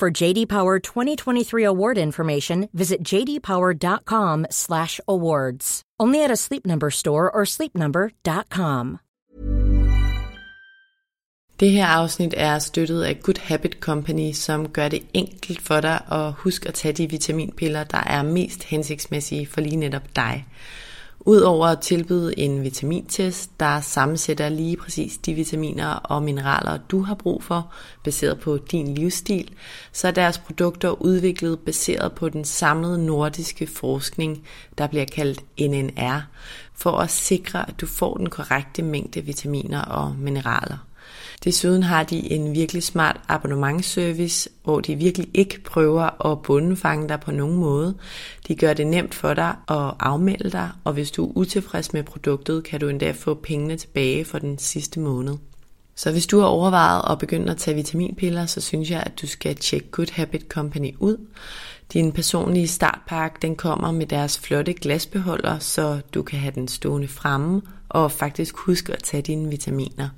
[0.00, 5.82] For JD Power 2023 award information, visit jdpower.com/awards.
[6.02, 8.98] Only at a Sleep Number store or sleepnumber.com.
[11.60, 16.00] Det her afsnit er støttet af Good Habit Company, som gør det enkelt for dig
[16.12, 20.46] at huske at tage de vitaminpiller, der er mest hensigtsmæssige for lige netop dig.
[21.26, 27.14] Udover at tilbyde en vitamintest, der sammensætter lige præcis de vitaminer og mineraler, du har
[27.14, 27.72] brug for,
[28.04, 29.50] baseret på din livsstil,
[29.92, 34.46] så er deres produkter udviklet baseret på den samlede nordiske forskning,
[34.78, 36.20] der bliver kaldt NNR,
[36.74, 40.89] for at sikre, at du får den korrekte mængde vitaminer og mineraler.
[41.44, 47.20] Desuden har de en virkelig smart abonnementsservice, hvor de virkelig ikke prøver at bundefange dig
[47.20, 47.94] på nogen måde.
[48.48, 52.02] De gør det nemt for dig at afmelde dig, og hvis du er utilfreds med
[52.02, 55.36] produktet, kan du endda få pengene tilbage for den sidste måned.
[55.94, 59.26] Så hvis du har overvejet at begynde at tage vitaminpiller, så synes jeg, at du
[59.26, 61.16] skal tjekke Good Habit Company ud.
[61.92, 67.08] Din personlige startpakke den kommer med deres flotte glasbeholder, så du kan have den stående
[67.08, 70.08] fremme og faktisk huske at tage dine vitaminer.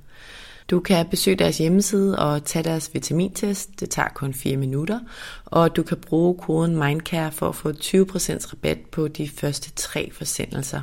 [0.70, 3.80] Du kan besøge deres hjemmeside og tage deres vitamintest.
[3.80, 5.00] Det tager kun 4 minutter.
[5.44, 10.10] Og du kan bruge koden MINDCARE for at få 20% rabat på de første tre
[10.12, 10.82] forsendelser.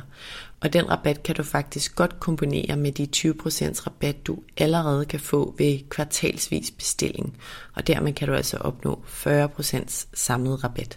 [0.60, 5.20] Og den rabat kan du faktisk godt kombinere med de 20% rabat, du allerede kan
[5.20, 7.36] få ved kvartalsvis bestilling.
[7.74, 10.96] Og dermed kan du altså opnå 40% samlet rabat.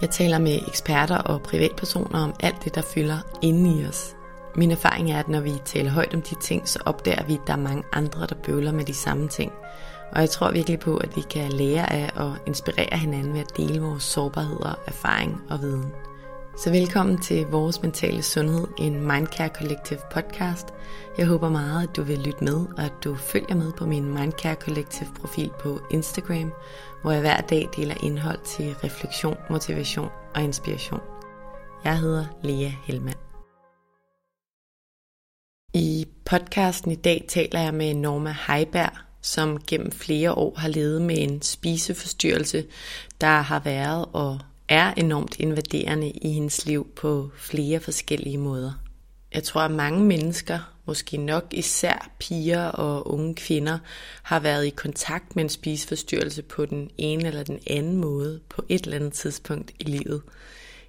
[0.00, 4.16] Jeg taler med eksperter og privatpersoner om alt det, der fylder inde i os.
[4.56, 7.40] Min erfaring er, at når vi taler højt om de ting, så opdager vi, at
[7.46, 9.52] der er mange andre, der bøvler med de samme ting.
[10.12, 13.56] Og jeg tror virkelig på, at vi kan lære af og inspirere hinanden ved at
[13.56, 15.92] dele vores sårbarheder, erfaring og viden.
[16.56, 20.68] Så velkommen til Vores Mentale Sundhed, en Mindcare Collective podcast.
[21.18, 24.14] Jeg håber meget, at du vil lytte med, og at du følger med på min
[24.14, 26.52] Mindcare Collective profil på Instagram,
[27.02, 31.00] hvor jeg hver dag deler indhold til refleksion, motivation og inspiration.
[31.84, 33.18] Jeg hedder Lea Helmand.
[35.74, 41.02] I podcasten i dag taler jeg med Norma Heiberg, som gennem flere år har levet
[41.02, 42.64] med en spiseforstyrrelse,
[43.20, 48.72] der har været og er enormt invaderende i hendes liv på flere forskellige måder.
[49.34, 50.58] Jeg tror, at mange mennesker,
[50.90, 53.78] måske nok især piger og unge kvinder,
[54.22, 58.64] har været i kontakt med en spiseforstyrrelse på den ene eller den anden måde på
[58.68, 60.22] et eller andet tidspunkt i livet.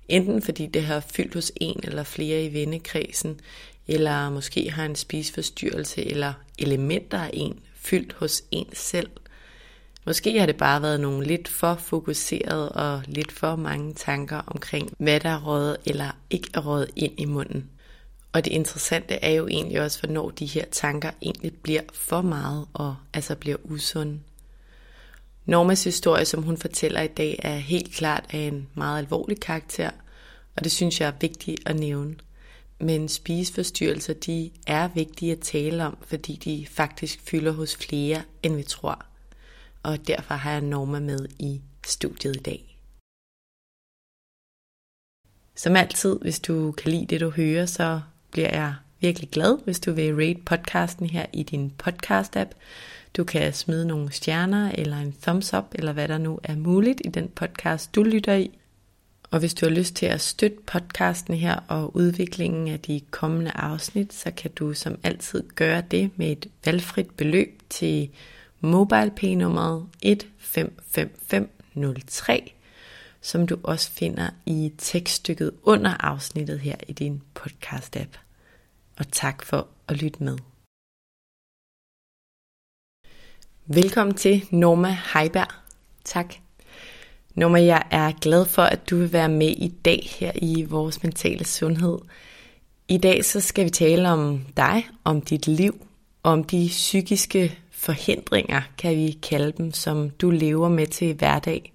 [0.07, 3.39] Enten fordi det har fyldt hos en eller flere i vennekredsen,
[3.87, 9.09] eller måske har en spiseforstyrrelse eller elementer af en fyldt hos en selv.
[10.05, 14.93] Måske har det bare været nogle lidt for fokuserede og lidt for mange tanker omkring,
[14.97, 17.69] hvad der er røget eller ikke er røget ind i munden.
[18.33, 22.67] Og det interessante er jo egentlig også, hvornår de her tanker egentlig bliver for meget
[22.73, 24.19] og altså bliver usunde.
[25.45, 29.91] Normas historie, som hun fortæller i dag, er helt klart af en meget alvorlig karakter,
[30.55, 32.15] og det synes jeg er vigtigt at nævne.
[32.79, 38.55] Men spiseforstyrrelser, de er vigtige at tale om, fordi de faktisk fylder hos flere, end
[38.55, 39.05] vi tror
[39.83, 42.77] og derfor har jeg Norma med i studiet i dag.
[45.55, 48.01] Som altid, hvis du kan lide det, du hører, så
[48.31, 52.49] bliver jeg virkelig glad, hvis du vil rate podcasten her i din podcast-app.
[53.17, 57.01] Du kan smide nogle stjerner, eller en thumbs up, eller hvad der nu er muligt
[57.05, 58.51] i den podcast, du lytter i.
[59.31, 63.51] Og hvis du har lyst til at støtte podcasten her og udviklingen af de kommende
[63.51, 68.09] afsnit, så kan du som altid gøre det med et valgfrit beløb til
[68.61, 72.53] MobilePay-nummeret 155503,
[73.21, 78.17] som du også finder i tekststykket under afsnittet her i din podcast-app.
[78.97, 80.37] og tak for at lytte med.
[83.65, 85.47] Velkommen til Norma Heiberg.
[86.03, 86.35] Tak.
[87.35, 91.03] Norma, jeg er glad for, at du vil være med i dag her i vores
[91.03, 91.97] mentale sundhed.
[92.87, 95.85] I dag så skal vi tale om dig, om dit liv,
[96.23, 101.73] om de psykiske forhindringer, kan vi kalde dem, som du lever med til hverdag.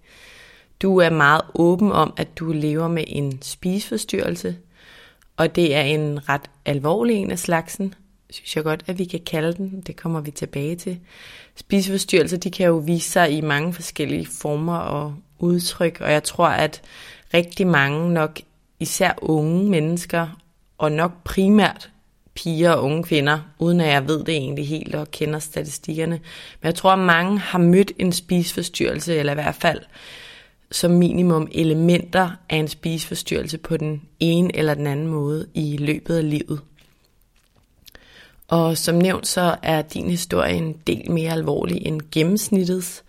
[0.83, 4.57] Du er meget åben om, at du lever med en spiseforstyrrelse,
[5.37, 7.95] og det er en ret alvorlig en af slagsen,
[8.31, 9.81] synes jeg godt, at vi kan kalde den.
[9.87, 10.99] Det kommer vi tilbage til.
[11.57, 16.49] Spiseforstyrrelser, de kan jo vise sig i mange forskellige former og udtryk, og jeg tror,
[16.49, 16.83] at
[17.35, 18.41] rigtig mange nok,
[18.81, 20.29] især unge mennesker,
[20.79, 21.91] og nok primært
[22.35, 26.21] piger og unge kvinder, uden at jeg ved det egentlig helt og kender statistikkerne.
[26.61, 29.81] Men jeg tror, at mange har mødt en spiseforstyrrelse, eller i hvert fald
[30.71, 36.17] som minimum elementer af en spiseforstyrrelse på den ene eller den anden måde i løbet
[36.17, 36.61] af livet.
[38.49, 43.05] Og som nævnt, så er din historie en del mere alvorlig end gennemsnittets.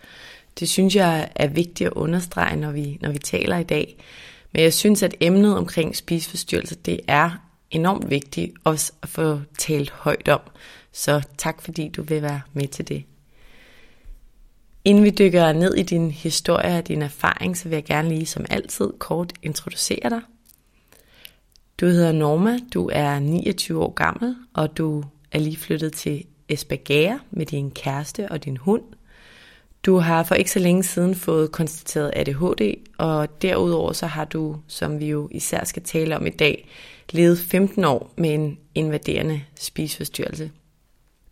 [0.58, 3.96] Det synes jeg er vigtigt at understrege, når vi, når vi taler i dag.
[4.52, 7.30] Men jeg synes, at emnet omkring spiseforstyrrelse, det er
[7.70, 10.40] enormt vigtigt også at få talt højt om.
[10.92, 13.04] Så tak fordi du vil være med til det.
[14.84, 18.26] Inden vi dykker ned i din historie og din erfaring, så vil jeg gerne lige
[18.26, 20.20] som altid kort introducere dig.
[21.80, 27.18] Du hedder Norma, du er 29 år gammel, og du er lige flyttet til Esbjerg
[27.30, 28.82] med din kæreste og din hund.
[29.82, 34.56] Du har for ikke så længe siden fået konstateret ADHD, og derudover så har du,
[34.66, 36.68] som vi jo især skal tale om i dag,
[37.10, 40.50] levet 15 år med en invaderende spiseforstyrrelse.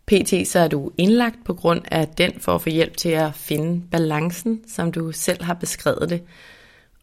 [0.07, 3.35] PT så er du indlagt på grund af den for at få hjælp til at
[3.35, 6.23] finde balancen, som du selv har beskrevet det.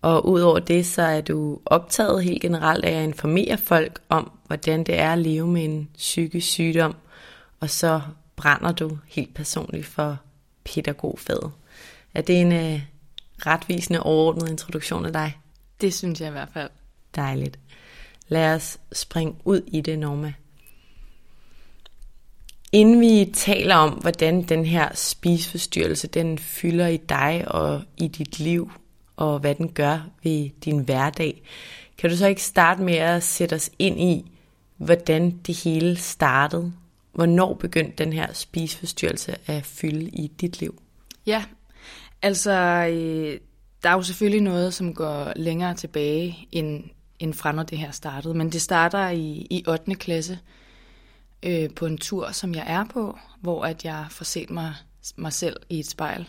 [0.03, 4.85] Og udover det, så er du optaget helt generelt af at informere folk om, hvordan
[4.85, 6.97] det er at leve med en psykisk sygdom,
[7.61, 8.01] og så
[8.37, 10.19] brænder du helt personligt for
[10.65, 11.53] pædagogfaget.
[12.15, 12.81] Er det en uh,
[13.47, 15.39] retvisende overordnet introduktion af dig?
[15.81, 16.71] Det synes jeg i hvert fald.
[17.17, 17.59] Dejligt.
[18.29, 20.33] Lad os springe ud i det, Norma.
[22.75, 28.39] Inden vi taler om, hvordan den her spiseforstyrrelse, den fylder i dig og i dit
[28.39, 28.71] liv,
[29.17, 31.43] og hvad den gør ved din hverdag,
[31.99, 34.31] kan du så ikke starte med at sætte os ind i,
[34.77, 36.73] hvordan det hele startede?
[37.13, 40.83] Hvornår begyndte den her spiseforstyrrelse at fylde i dit liv?
[41.27, 41.45] Ja,
[42.23, 42.53] altså
[42.91, 43.39] øh,
[43.83, 46.85] der er jo selvfølgelig noget, som går længere tilbage, end,
[47.19, 48.35] end fra når det her startede.
[48.35, 49.95] Men det starter i, i 8.
[49.95, 50.39] klasse
[51.45, 54.75] øh, på en tur, som jeg er på, hvor at jeg får set mig,
[55.17, 56.29] mig selv i et spejl.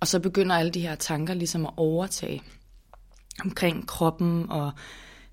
[0.00, 2.42] Og så begynder alle de her tanker ligesom at overtage
[3.44, 4.72] omkring kroppen og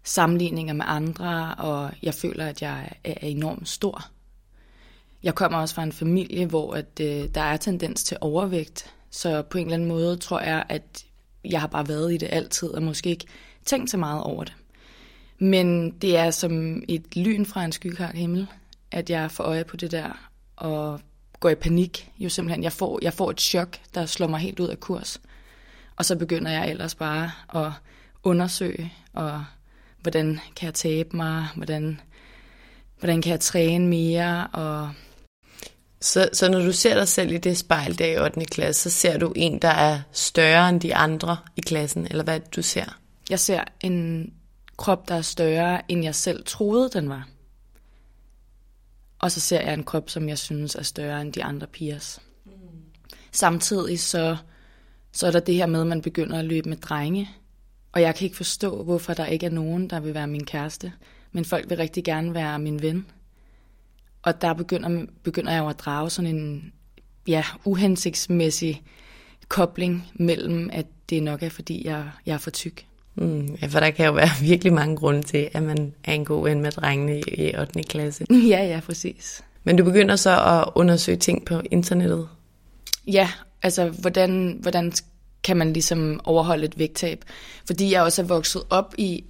[0.04, 4.06] sammenligninger med andre, og jeg føler, at jeg er enormt stor.
[5.24, 9.42] Jeg kommer også fra en familie, hvor at, øh, der er tendens til overvægt, så
[9.42, 11.06] på en eller anden måde tror jeg, at
[11.46, 13.26] jeg har bare været i det altid, og måske ikke
[13.66, 14.54] tænkt så meget over det.
[15.40, 18.48] Men det er som et lyn fra en skykart himmel,
[18.92, 21.00] at jeg får øje på det der, og
[21.40, 22.12] går i panik.
[22.20, 25.22] Jo simpelthen, jeg får, jeg får et chok, der slår mig helt ud af kurs.
[25.96, 27.72] Og så begynder jeg ellers bare at
[28.24, 29.46] undersøge, og
[30.02, 32.00] hvordan kan jeg tabe mig, hvordan,
[33.00, 34.92] hvordan kan jeg træne mere, og
[36.02, 38.46] så, så når du ser dig selv i det spejl der i 8.
[38.46, 42.40] klasse, så ser du en, der er større end de andre i klassen, eller hvad
[42.56, 42.98] du ser?
[43.30, 44.30] Jeg ser en
[44.78, 47.28] krop, der er større, end jeg selv troede, den var.
[49.22, 52.20] Og så ser jeg en krop, som jeg synes er større end de andre pigers.
[52.46, 52.52] Mm.
[53.32, 54.38] Samtidig så,
[55.12, 57.30] så er der det her med, at man begynder at løbe med drenge.
[57.92, 60.94] Og jeg kan ikke forstå, hvorfor der ikke er nogen, der vil være min kæreste.
[61.32, 63.06] Men folk vil rigtig gerne være min ven.
[64.22, 66.74] Og der begynder, begynder jeg jo at drage sådan en
[67.28, 68.84] ja, uhensigtsmæssig
[69.48, 72.86] kobling mellem, at det nok er, fordi jeg, jeg er for tyk.
[73.16, 76.26] Mm, ja, for der kan jo være virkelig mange grunde til, at man er en
[76.26, 77.84] god ven med drengene i 8.
[77.84, 78.26] klasse.
[78.54, 79.44] Ja, ja, præcis.
[79.64, 82.28] Men du begynder så at undersøge ting på internettet?
[83.08, 83.30] Ja,
[83.64, 84.92] altså hvordan, hvordan
[85.44, 87.26] kan man ligesom overholde et vægttab?
[87.66, 89.24] Fordi jeg også er vokset op i,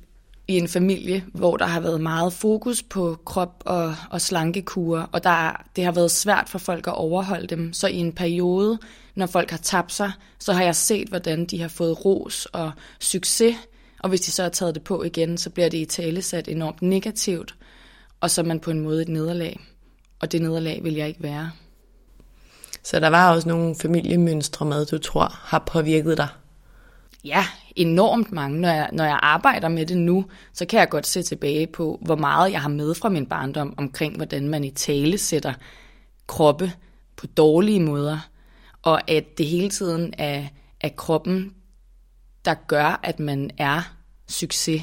[0.47, 5.23] i en familie, hvor der har været meget fokus på krop og, og slankekurer, og
[5.23, 7.73] der, det har været svært for folk at overholde dem.
[7.73, 8.79] Så i en periode,
[9.15, 12.71] når folk har tabt sig, så har jeg set, hvordan de har fået ros og
[12.99, 13.55] succes
[14.01, 16.47] og hvis de så har taget det på igen, så bliver det i tale sat
[16.47, 17.55] enormt negativt,
[18.19, 19.59] og så er man på en måde et nederlag.
[20.19, 21.51] Og det nederlag vil jeg ikke være.
[22.83, 26.27] Så der var også nogle familiemønstre med, du tror har påvirket dig?
[27.23, 28.59] Ja, enormt mange.
[28.59, 31.99] Når jeg, når jeg arbejder med det nu, så kan jeg godt se tilbage på,
[32.01, 35.53] hvor meget jeg har med fra min barndom omkring, hvordan man i tale sætter
[36.27, 36.71] kroppe
[37.15, 38.19] på dårlige måder,
[38.81, 40.47] og at det hele tiden er,
[40.81, 41.53] er kroppen,
[42.45, 43.95] der gør, at man er
[44.27, 44.81] succes.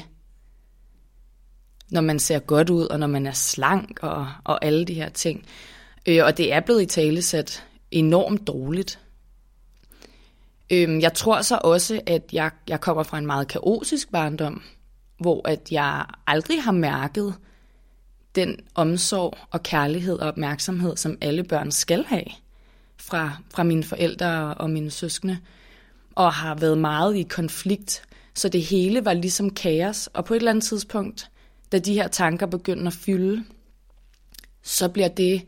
[1.91, 5.09] Når man ser godt ud, og når man er slank, og, og alle de her
[5.09, 5.45] ting.
[6.05, 8.99] Øh, og det er blevet i tale sat enormt dårligt.
[10.69, 14.63] Øh, jeg tror så også, at jeg, jeg kommer fra en meget kaotisk barndom,
[15.17, 17.35] hvor at jeg aldrig har mærket
[18.35, 22.25] den omsorg og kærlighed og opmærksomhed, som alle børn skal have
[22.97, 25.37] fra, fra mine forældre og mine søskende,
[26.19, 28.03] og har været meget i konflikt.
[28.35, 31.31] Så det hele var ligesom kaos, og på et eller andet tidspunkt,
[31.71, 33.43] da de her tanker begynder at fylde,
[34.63, 35.41] så bliver det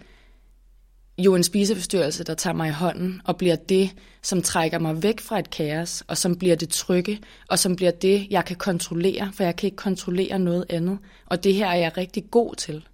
[1.18, 3.90] jo en spiseforstyrrelse, der tager mig i hånden, og bliver det,
[4.22, 7.92] som trækker mig væk fra et kaos, og som bliver det trygge, og som bliver
[7.92, 10.98] det, jeg kan kontrollere, for jeg kan ikke kontrollere noget andet.
[11.26, 12.88] Og det her er jeg rigtig god til.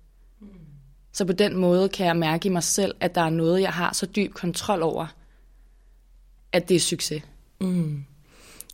[1.13, 3.73] Så på den måde kan jeg mærke i mig selv, at der er noget, jeg
[3.73, 5.07] har så dyb kontrol over,
[6.51, 7.23] at det er succes.
[7.59, 8.03] Mm.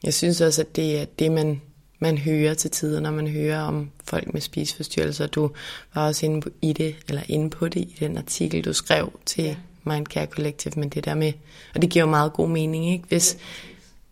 [0.04, 1.62] Jeg synes også, at det er det, man,
[2.00, 5.28] man hører til tider, når man hører om folk med spiseforstyrrelser.
[5.28, 5.52] Du
[5.94, 9.20] var også inde på, i det, eller inde på det i den artikel, du skrev
[9.26, 9.56] til ja.
[9.84, 11.34] Mindcare Collective, men det der med,
[11.76, 13.06] og det giver jo meget god mening, ikke?
[13.08, 13.38] Hvis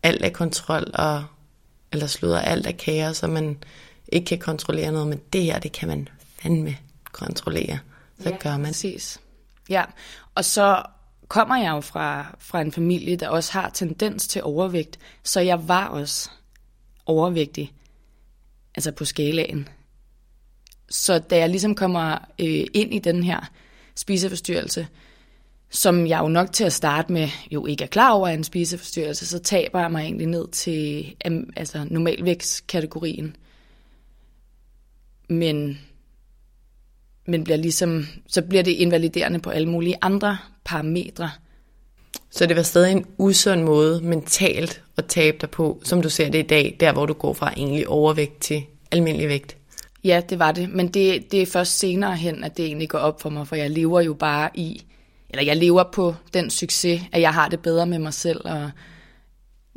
[0.03, 1.23] alt er kontrol, og,
[1.91, 3.57] eller slutter alt er kaos, og man
[4.11, 6.07] ikke kan kontrollere noget, men det her, det kan man
[6.39, 6.77] fandme
[7.11, 7.79] kontrollere.
[8.23, 8.65] Så ja, gør man.
[8.65, 9.19] Præcis.
[9.69, 9.83] Ja,
[10.35, 10.83] og så
[11.31, 15.67] kommer jeg jo fra, fra en familie, der også har tendens til overvægt, så jeg
[15.67, 16.29] var også
[17.05, 17.73] overvægtig,
[18.75, 19.67] altså på skalaen.
[20.89, 23.51] Så da jeg ligesom kommer øh, ind i den her
[23.95, 24.87] spiseforstyrrelse,
[25.69, 28.43] som jeg jo nok til at starte med jo ikke er klar over er en
[28.43, 31.15] spiseforstyrrelse, så taber jeg mig egentlig ned til
[31.55, 33.35] altså normalvægtskategorien.
[35.29, 35.81] Men,
[37.25, 41.31] men bliver ligesom, så bliver det invaliderende på alle mulige andre parametre.
[42.29, 46.29] Så det var stadig en usund måde mentalt at tabe dig på, som du ser
[46.29, 49.57] det i dag, der hvor du går fra egentlig overvægt til almindelig vægt?
[50.03, 50.69] Ja, det var det.
[50.69, 53.55] Men det, det er først senere hen, at det egentlig går op for mig, for
[53.55, 54.83] jeg lever jo bare i,
[55.29, 58.71] eller jeg lever på den succes, at jeg har det bedre med mig selv, og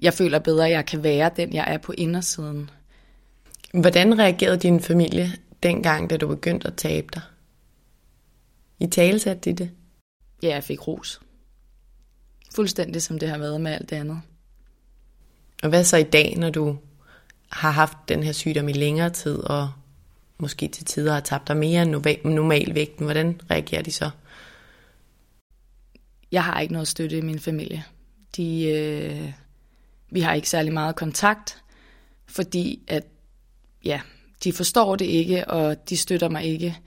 [0.03, 2.71] jeg føler bedre, at jeg kan være den, jeg er på indersiden.
[3.75, 5.33] Hvordan reagerede din familie
[5.63, 7.23] dengang, da du begyndte at tabe dig?
[8.81, 9.71] I tale satte de det?
[10.43, 11.21] Ja, jeg fik ros.
[12.55, 14.21] Fuldstændig som det har været med alt det andet.
[15.63, 16.79] Og hvad så i dag, når du
[17.49, 19.73] har haft den her sygdom i længere tid, og
[20.39, 21.91] måske til tider har tabt dig mere end
[22.25, 24.11] normalvægten, hvordan reagerer de så?
[26.33, 27.85] Jeg har ikke noget støtte i min familie.
[28.37, 29.33] De, øh,
[30.11, 31.63] vi har ikke særlig meget kontakt,
[32.27, 33.05] fordi at,
[33.85, 34.01] ja,
[34.45, 36.79] de forstår det ikke, og de støtter mig ikke,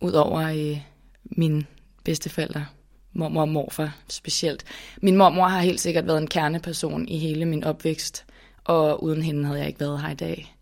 [0.00, 0.80] udover øh,
[1.30, 1.64] mine
[2.04, 2.66] bedsteforældre,
[3.12, 4.64] mormor og morfar specielt.
[5.02, 8.24] Min mormor har helt sikkert været en kerneperson i hele min opvækst,
[8.64, 10.56] og uden hende havde jeg ikke været her i dag.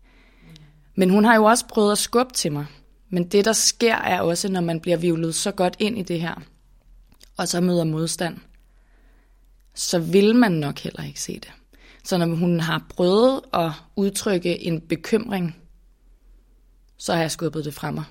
[0.95, 2.65] Men hun har jo også prøvet at skubbe til mig.
[3.09, 6.21] Men det, der sker, er også, når man bliver vivlet så godt ind i det
[6.21, 6.35] her,
[7.37, 8.37] og så møder modstand,
[9.73, 11.51] så vil man nok heller ikke se det.
[12.03, 15.55] Så når hun har prøvet at udtrykke en bekymring,
[16.97, 18.03] så har jeg skubbet det fra mig.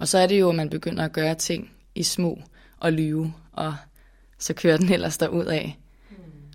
[0.00, 2.38] Og så er det jo, at man begynder at gøre ting i små
[2.78, 3.74] og lyve, og
[4.38, 5.78] så kører den ellers derud af.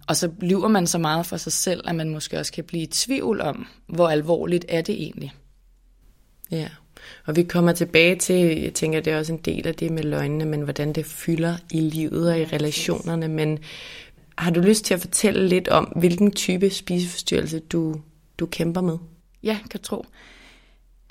[0.08, 2.84] Og så lyver man så meget for sig selv, at man måske også kan blive
[2.84, 5.34] i tvivl om, hvor alvorligt er det egentlig.
[6.52, 6.70] Ja,
[7.26, 10.04] og vi kommer tilbage til, jeg tænker, det er også en del af det med
[10.04, 13.28] løgnene, men hvordan det fylder i livet og i relationerne.
[13.28, 13.60] Men
[14.38, 18.02] har du lyst til at fortælle lidt om, hvilken type spiseforstyrrelse du,
[18.38, 18.98] du kæmper med?
[19.44, 20.06] Ja, kan tro.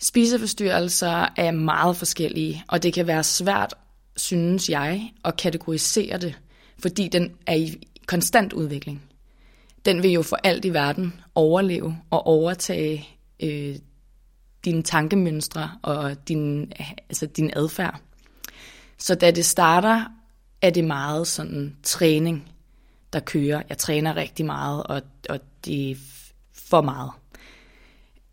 [0.04, 3.74] Spiseforstyrrelser er meget forskellige, og det kan være svært,
[4.16, 6.38] synes jeg, at kategorisere det,
[6.78, 9.02] fordi den er i konstant udvikling.
[9.84, 13.08] Den vil jo for alt i verden overleve og overtage
[13.40, 13.76] øh,
[14.64, 16.72] dine tankemønstre og din,
[17.08, 18.00] altså din adfærd.
[18.98, 20.04] Så da det starter,
[20.62, 22.52] er det meget sådan træning,
[23.12, 23.62] der kører.
[23.68, 25.96] Jeg træner rigtig meget, og, og det er
[26.54, 27.10] for meget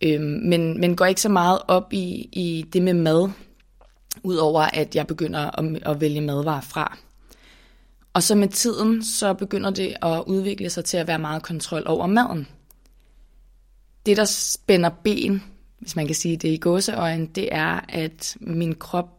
[0.01, 3.29] øh, men, men går ikke så meget op i, i det med mad,
[4.23, 6.97] udover at jeg begynder at, at vælge madvarer fra.
[8.13, 11.83] Og så med tiden, så begynder det at udvikle sig til at være meget kontrol
[11.85, 12.47] over maden.
[14.05, 15.43] Det, der spænder ben,
[15.79, 19.09] hvis man kan sige det i gåseøjen, det er, at min krop,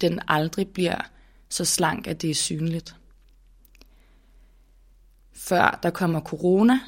[0.00, 0.98] den aldrig bliver
[1.48, 2.96] så slank, at det er synligt.
[5.32, 6.78] Før der kommer corona,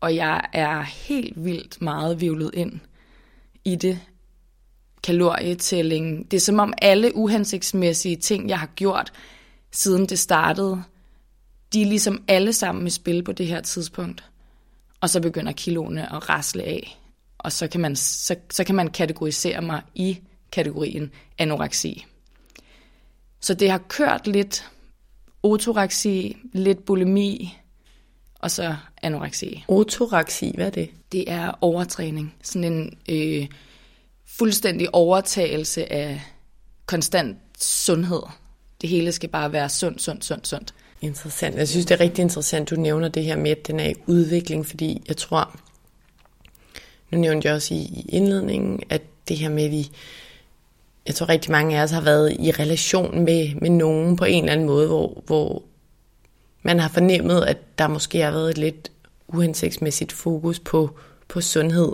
[0.00, 2.80] og jeg er helt vildt meget vivlet ind
[3.64, 4.00] i det.
[5.02, 6.30] Kalorietælling.
[6.30, 9.12] Det er som om alle uhensigtsmæssige ting, jeg har gjort,
[9.72, 10.82] siden det startede,
[11.72, 14.24] de er ligesom alle sammen i spil på det her tidspunkt.
[15.00, 16.98] Og så begynder kiloene at rasle af.
[17.38, 20.20] Og så kan man, så, så kan man kategorisere mig i
[20.52, 22.06] kategorien anoreksi.
[23.40, 24.70] Så det har kørt lidt
[25.42, 27.58] otoreksi, lidt bulimi,
[28.38, 29.64] og så anoreksi.
[29.68, 30.90] Otoraksi, hvad er det?
[31.12, 32.34] Det er overtræning.
[32.42, 33.46] Sådan en øh,
[34.26, 36.20] fuldstændig overtagelse af
[36.86, 38.22] konstant sundhed.
[38.80, 40.74] Det hele skal bare være sundt, sundt, sundt, sundt.
[41.00, 41.56] Interessant.
[41.56, 43.94] Jeg synes, det er rigtig interessant, du nævner det her med, at den er i
[44.06, 45.60] udvikling, fordi jeg tror,
[47.10, 49.90] nu nævnte jeg også i indledningen, at det her med, at vi,
[51.06, 54.44] jeg tror rigtig mange af os har været i relation med, med nogen på en
[54.44, 55.62] eller anden måde, hvor, hvor
[56.62, 58.90] man har fornemmet, at der måske har været et lidt
[59.28, 60.90] uhensigtsmæssigt fokus på,
[61.28, 61.92] på sundhed.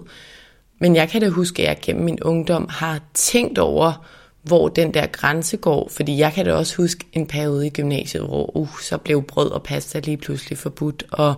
[0.80, 4.06] Men jeg kan da huske, at jeg gennem min ungdom har tænkt over,
[4.42, 5.88] hvor den der grænse går.
[5.88, 9.50] Fordi jeg kan da også huske en periode i gymnasiet, hvor uh, så blev brød
[9.50, 11.34] og pasta lige pludselig forbudt, og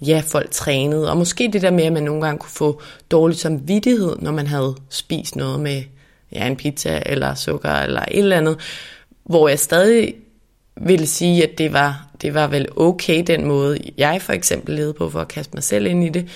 [0.00, 1.10] ja, folk trænede.
[1.10, 2.80] Og måske det der med, at man nogle gange kunne få
[3.10, 5.82] dårlig samvittighed, når man havde spist noget med
[6.32, 8.58] ja, en pizza eller sukker eller et eller andet,
[9.24, 10.14] hvor jeg stadig
[10.76, 14.94] ville sige, at det var, det var vel okay den måde, jeg for eksempel levede
[14.94, 16.28] på for at kaste mig selv ind i det.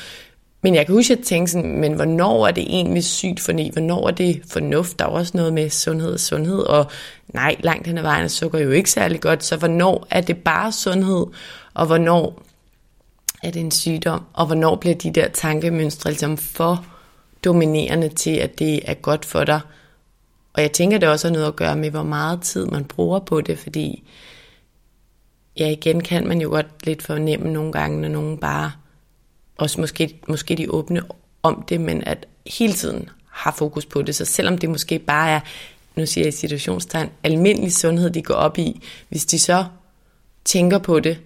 [0.62, 3.52] Men jeg kan huske, at jeg tænkte sådan, men hvornår er det egentlig sygt for
[3.52, 3.70] ni?
[3.72, 4.98] Hvornår er det fornuft?
[4.98, 6.90] Der er også noget med sundhed og sundhed, og
[7.34, 10.36] nej, langt hen ad vejen er sukker jo ikke særlig godt, så hvornår er det
[10.36, 11.26] bare sundhed,
[11.74, 12.42] og hvornår
[13.42, 16.86] er det en sygdom, og hvornår bliver de der tankemønstre ligesom for
[17.44, 19.60] dominerende til, at det er godt for dig.
[20.52, 23.18] Og jeg tænker, det også har noget at gøre med, hvor meget tid man bruger
[23.18, 24.02] på det, fordi
[25.60, 28.72] ja, igen kan man jo godt lidt fornemme nogle gange, når nogen bare
[29.56, 31.02] også måske, måske de åbne
[31.42, 34.14] om det, men at hele tiden har fokus på det.
[34.14, 35.40] Så selvom det måske bare er,
[35.96, 39.64] nu siger jeg i situationstegn, almindelig sundhed, de går op i, hvis de så
[40.44, 41.18] tænker på det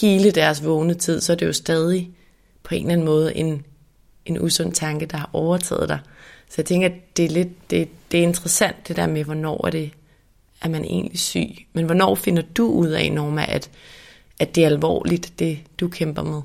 [0.00, 2.10] hele deres vågne tid, så er det jo stadig
[2.62, 3.66] på en eller anden måde en,
[4.26, 5.98] en usund tanke, der har overtaget dig.
[6.48, 9.66] Så jeg tænker, at det er lidt det, det er interessant, det der med, hvornår
[9.66, 9.90] er det,
[10.60, 11.66] er man egentlig syg.
[11.72, 13.70] Men hvornår finder du ud af, Norma, at,
[14.40, 16.42] at det er alvorligt, det du kæmper med?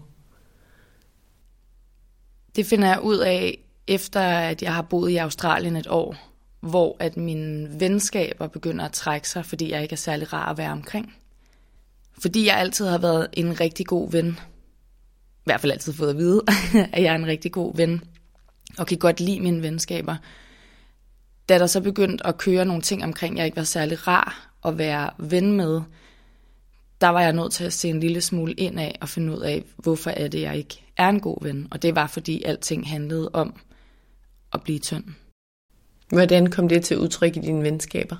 [2.56, 6.16] Det finder jeg ud af, efter at jeg har boet i Australien et år,
[6.60, 10.58] hvor at mine venskaber begynder at trække sig, fordi jeg ikke er særlig rar at
[10.58, 11.16] være omkring.
[12.22, 14.40] Fordi jeg altid har været en rigtig god ven.
[15.40, 16.42] I hvert fald altid fået at vide,
[16.94, 18.04] at jeg er en rigtig god ven.
[18.78, 20.16] Og kan godt lide mine venskaber.
[21.50, 24.78] Da der så begyndte at køre nogle ting omkring, jeg ikke var særlig rar at
[24.78, 25.82] være ven med,
[27.02, 29.42] der var jeg nødt til at se en lille smule ind af og finde ud
[29.42, 31.68] af, hvorfor er det, jeg ikke er en god ven.
[31.72, 33.54] Og det var, fordi alting handlede om
[34.54, 35.04] at blive tynd.
[36.10, 38.16] Hvordan kom det til udtryk i dine venskaber?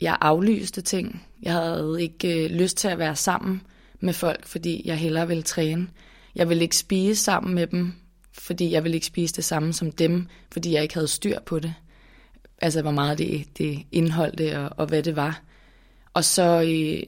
[0.00, 1.26] Jeg aflyste ting.
[1.42, 3.62] Jeg havde ikke øh, lyst til at være sammen
[4.00, 5.88] med folk, fordi jeg hellere ville træne.
[6.34, 7.92] Jeg ville ikke spise sammen med dem,
[8.40, 11.58] fordi jeg ville ikke spise det samme som dem, fordi jeg ikke havde styr på
[11.58, 11.74] det.
[12.58, 15.42] Altså, hvor meget det, det indholdte og, og hvad det var.
[16.14, 17.02] Og så øh,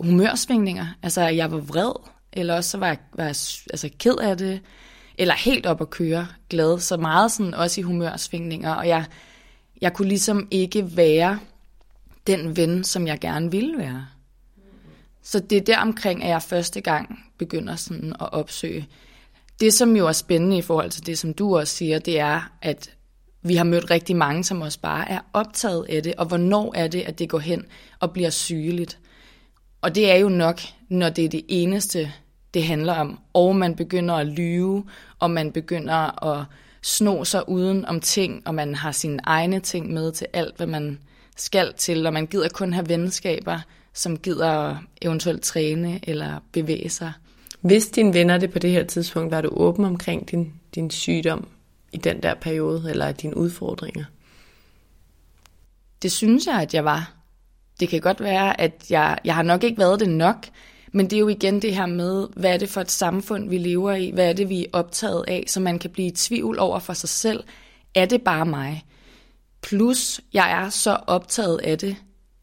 [0.00, 0.86] humørsvingninger.
[1.02, 1.92] Altså, jeg var vred,
[2.32, 3.36] eller også så var jeg, var jeg
[3.70, 4.60] altså, ked af det,
[5.18, 6.80] eller helt op at køre glad.
[6.80, 9.04] Så meget sådan også i humørsvingninger, og jeg,
[9.80, 11.38] jeg kunne ligesom ikke være
[12.26, 14.06] den ven, som jeg gerne ville være.
[15.22, 18.88] Så det er der omkring, at jeg første gang begynder sådan at opsøge.
[19.60, 22.52] Det, som jo er spændende i forhold til det, som du også siger, det er,
[22.62, 22.90] at
[23.42, 26.88] vi har mødt rigtig mange, som også bare er optaget af det, og hvornår er
[26.88, 27.64] det, at det går hen
[28.00, 28.98] og bliver sygeligt.
[29.80, 32.12] Og det er jo nok, når det er det eneste,
[32.54, 34.84] det handler om, og man begynder at lyve,
[35.18, 36.44] og man begynder at
[36.82, 40.66] sno sig uden om ting, og man har sine egne ting med til alt, hvad
[40.66, 40.98] man
[41.36, 43.60] skal til, og man gider kun have venskaber,
[43.94, 47.12] som gider eventuelt træne eller bevæge sig.
[47.60, 51.48] Hvis dine venner det på det her tidspunkt, var du åben omkring din, din sygdom
[51.92, 54.04] i den der periode, eller dine udfordringer?
[56.02, 57.12] Det synes jeg, at jeg var.
[57.80, 60.46] Det kan godt være, at jeg, jeg har nok ikke været det nok,
[60.92, 63.58] men det er jo igen det her med, hvad er det for et samfund, vi
[63.58, 64.10] lever i?
[64.10, 66.92] Hvad er det, vi er optaget af, så man kan blive i tvivl over for
[66.92, 67.44] sig selv?
[67.94, 68.84] Er det bare mig?
[69.62, 71.96] Plus, jeg er så optaget af det,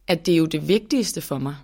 [0.07, 1.55] at det er jo det vigtigste for mig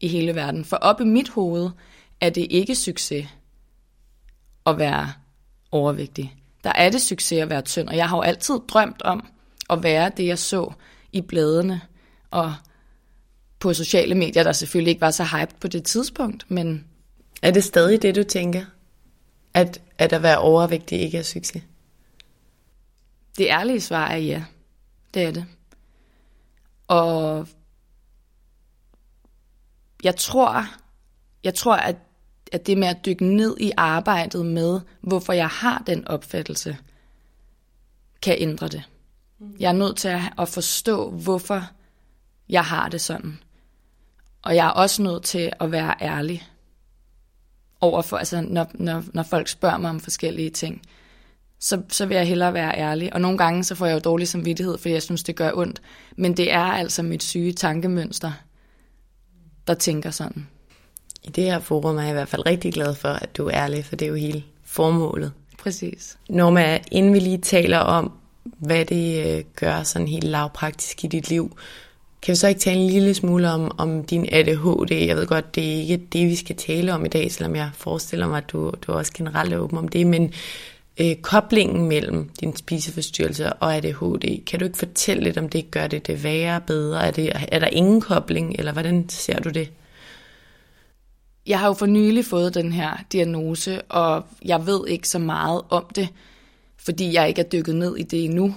[0.00, 0.64] i hele verden.
[0.64, 1.70] For op i mit hoved
[2.20, 3.28] er det ikke succes
[4.66, 5.12] at være
[5.70, 6.36] overvægtig.
[6.64, 9.28] Der er det succes at være tynd, og jeg har jo altid drømt om
[9.70, 10.72] at være det, jeg så
[11.12, 11.80] i bladene
[12.30, 12.54] og
[13.58, 16.86] på sociale medier, der selvfølgelig ikke var så hyped på det tidspunkt, men
[17.42, 18.64] Er det stadig det, du tænker?
[19.54, 21.62] At, at at være overvægtig ikke er succes?
[23.38, 24.44] Det ærlige svar er ja.
[25.14, 25.46] Det er det.
[26.88, 27.48] Og
[30.04, 30.64] jeg tror,
[31.44, 31.96] jeg tror, at,
[32.52, 36.76] at det med at dykke ned i arbejdet med, hvorfor jeg har den opfattelse,
[38.22, 38.82] kan ændre det.
[39.60, 41.62] Jeg er nødt til at, at forstå, hvorfor
[42.48, 43.38] jeg har det sådan.
[44.42, 46.48] Og jeg er også nødt til at være ærlig
[47.80, 50.82] overfor, altså når, når, når folk spørger mig om forskellige ting,
[51.58, 53.14] så, så vil jeg hellere være ærlig.
[53.14, 55.82] Og nogle gange så får jeg jo dårlig samvittighed, fordi jeg synes, det gør ondt.
[56.16, 58.32] Men det er altså mit syge tankemønster,
[59.66, 60.48] der tænker sådan.
[61.26, 63.54] I det her forum er jeg i hvert fald rigtig glad for, at du er
[63.54, 65.32] ærlig, for det er jo hele formålet.
[65.58, 66.18] Præcis.
[66.28, 68.12] Norma, inden vi lige taler om,
[68.44, 71.56] hvad det øh, gør sådan helt lavpraktisk i dit liv,
[72.22, 74.92] kan vi så ikke tale en lille smule om, om din ADHD?
[74.92, 77.70] Jeg ved godt, det er ikke det, vi skal tale om i dag, selvom jeg
[77.74, 80.32] forestiller mig, at du, du også generelt er åben om det, men
[81.00, 85.70] øh, koblingen mellem din spiseforstyrrelse og ADHD, kan du ikke fortælle lidt om det?
[85.70, 87.06] Gør det det værre, bedre?
[87.06, 89.68] Er, det, er der ingen kobling, eller hvordan ser du det?
[91.46, 95.62] Jeg har jo for nylig fået den her diagnose, og jeg ved ikke så meget
[95.68, 96.08] om det,
[96.76, 98.54] fordi jeg ikke er dykket ned i det endnu.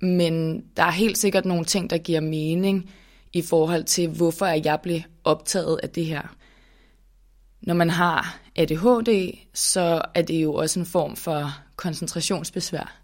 [0.00, 2.90] Men der er helt sikkert nogle ting, der giver mening
[3.32, 6.22] i forhold til, hvorfor jeg blev optaget af det her.
[7.60, 12.98] Når man har ADHD, så er det jo også en form for koncentrationsbesvær.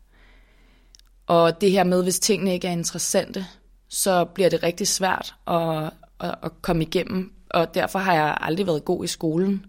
[1.27, 3.47] Og det her med, hvis tingene ikke er interessante,
[3.89, 7.33] så bliver det rigtig svært at, at, at komme igennem.
[7.55, 9.67] Og derfor har jeg aldrig været god i skolen.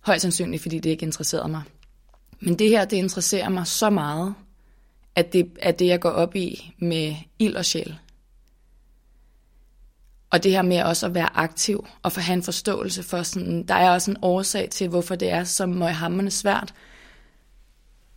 [0.00, 1.62] Højst sandsynligt, fordi det ikke interesserede mig.
[2.40, 4.34] Men det her, det interesserer mig så meget,
[5.14, 7.98] at det er det, jeg går op i med ild og sjæl.
[10.30, 13.62] Og det her med også at være aktiv og få have en forståelse for sådan,
[13.66, 16.74] der er også en årsag til, hvorfor det er så møghamrende svært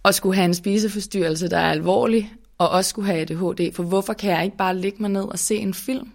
[0.05, 3.73] at skulle have en spiseforstyrrelse, der er alvorlig, og også skulle have ADHD.
[3.73, 6.11] For hvorfor kan jeg ikke bare ligge mig ned og se en film?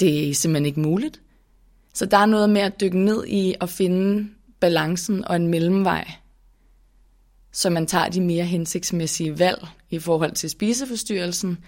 [0.00, 1.20] Det er simpelthen ikke muligt.
[1.94, 4.28] Så der er noget med at dykke ned i at finde
[4.60, 6.10] balancen og en mellemvej,
[7.52, 11.58] så man tager de mere hensigtsmæssige valg i forhold til spiseforstyrrelsen,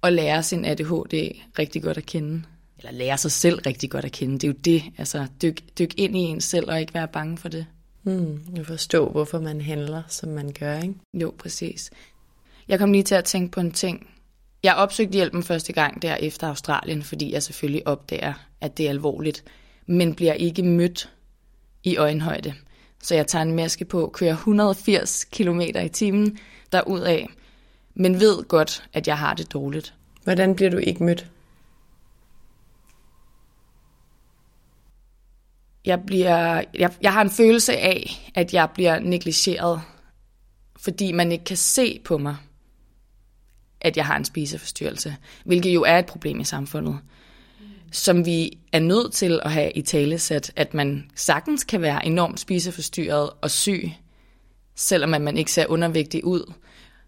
[0.00, 2.42] og lære sin ADHD rigtig godt at kende.
[2.78, 4.34] Eller lære sig selv rigtig godt at kende.
[4.34, 7.38] Det er jo det, altså dyk, dyk ind i en selv og ikke være bange
[7.38, 7.66] for det.
[8.02, 10.94] Mm, jeg forstå, hvorfor man handler, som man gør, ikke?
[11.14, 11.90] Jo, præcis.
[12.68, 14.06] Jeg kom lige til at tænke på en ting.
[14.62, 18.90] Jeg opsøgte hjælpen første gang der efter Australien, fordi jeg selvfølgelig opdager, at det er
[18.90, 19.44] alvorligt,
[19.86, 21.12] men bliver ikke mødt
[21.84, 22.54] i øjenhøjde.
[23.02, 26.38] Så jeg tager en maske på, kører 180 km i timen
[26.72, 27.26] derudad,
[27.94, 29.94] men ved godt, at jeg har det dårligt.
[30.24, 31.30] Hvordan bliver du ikke mødt?
[35.84, 39.82] Jeg, bliver, jeg, jeg har en følelse af, at jeg bliver negligeret,
[40.76, 42.36] fordi man ikke kan se på mig,
[43.86, 46.98] at jeg har en spiseforstyrrelse, hvilket jo er et problem i samfundet,
[47.92, 52.40] som vi er nødt til at have i talesæt, at man sagtens kan være enormt
[52.40, 53.92] spiseforstyrret og syg,
[54.74, 56.52] selvom at man ikke ser undervægtig ud.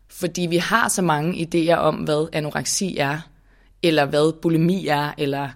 [0.08, 3.20] Fordi vi har så mange idéer om, hvad anoreksi er,
[3.82, 5.48] eller hvad bulimi er, eller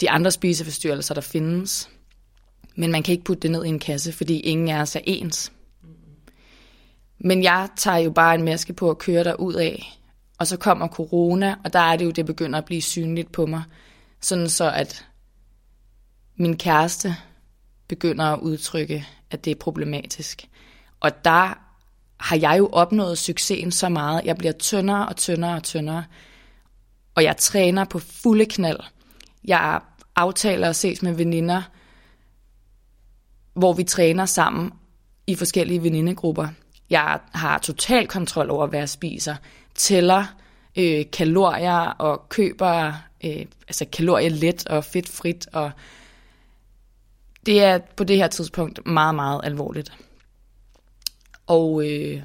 [0.00, 1.90] de andre spiseforstyrrelser, der findes.
[2.76, 5.52] Men man kan ikke putte det ned i en kasse, fordi ingen er så ens.
[7.18, 9.99] Men jeg tager jo bare en maske på at køre der ud af,
[10.40, 13.46] og så kommer corona, og der er det jo, det begynder at blive synligt på
[13.46, 13.62] mig.
[14.20, 15.06] Sådan så, at
[16.36, 17.16] min kæreste
[17.88, 20.48] begynder at udtrykke, at det er problematisk.
[21.00, 21.58] Og der
[22.20, 24.24] har jeg jo opnået succesen så meget.
[24.24, 26.04] Jeg bliver tyndere og tyndere og tyndere.
[27.14, 28.80] Og jeg træner på fulde knald.
[29.44, 29.80] Jeg
[30.16, 31.62] aftaler at ses med veninder,
[33.54, 34.72] hvor vi træner sammen
[35.26, 36.48] i forskellige venindegrupper.
[36.90, 39.36] Jeg har total kontrol over, hvad jeg spiser.
[39.74, 40.24] Tæller
[40.76, 42.92] øh, kalorier og køber
[43.24, 45.48] øh, altså kalorier let og fedtfrit.
[45.52, 45.70] Og
[47.46, 49.92] det er på det her tidspunkt meget, meget alvorligt.
[51.46, 52.22] Og øh,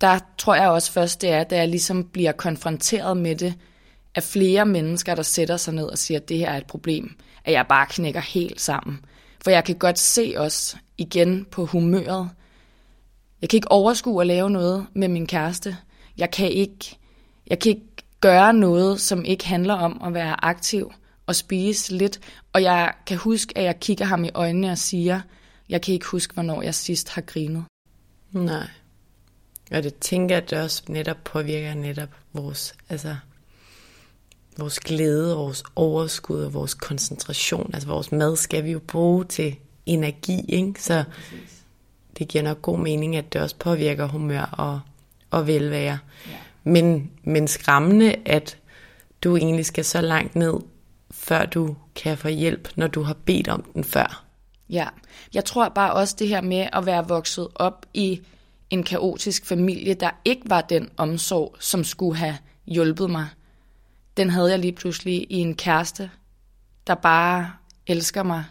[0.00, 3.54] der tror jeg også først, det er, da jeg ligesom bliver konfronteret med det,
[4.14, 7.16] af flere mennesker, der sætter sig ned og siger, at det her er et problem,
[7.44, 9.04] at jeg bare knækker helt sammen.
[9.44, 12.30] For jeg kan godt se os igen på humøret.
[13.42, 15.76] Jeg kan ikke overskue at lave noget med min kæreste.
[16.18, 16.98] Jeg kan ikke,
[17.46, 17.86] jeg kan ikke
[18.20, 20.92] gøre noget, som ikke handler om at være aktiv
[21.26, 22.20] og spise lidt.
[22.52, 25.20] Og jeg kan huske, at jeg kigger ham i øjnene og siger,
[25.68, 27.64] jeg kan ikke huske, hvornår jeg sidst har grinet.
[28.32, 28.66] Nej.
[29.70, 33.16] Og det tænker, at det også netop påvirker netop vores, altså
[34.58, 37.70] vores glæde, vores overskud og vores koncentration.
[37.74, 40.82] Altså vores mad skal vi jo bruge til energi, ikke?
[40.82, 41.04] Så
[42.18, 44.80] det giver nok god mening, at det også påvirker humør og,
[45.30, 45.98] og velvære.
[46.30, 46.36] Ja.
[46.64, 48.58] Men, men skræmmende, at
[49.24, 50.54] du egentlig skal så langt ned,
[51.10, 54.24] før du kan få hjælp, når du har bedt om den før.
[54.68, 54.88] Ja,
[55.34, 58.20] jeg tror bare også det her med at være vokset op i
[58.70, 63.26] en kaotisk familie, der ikke var den omsorg, som skulle have hjulpet mig.
[64.16, 66.10] Den havde jeg lige pludselig i en kæreste,
[66.86, 67.52] der bare
[67.86, 68.44] elsker mig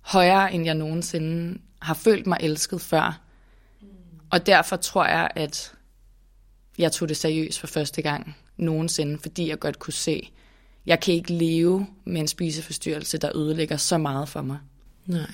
[0.00, 3.20] højere, end jeg nogensinde har følt mig elsket før.
[4.30, 5.72] Og derfor tror jeg, at
[6.78, 10.30] jeg tog det seriøst for første gang nogensinde, fordi jeg godt kunne se,
[10.86, 14.58] jeg kan ikke leve med en spiseforstyrrelse, der ødelægger så meget for mig.
[15.06, 15.30] Nej.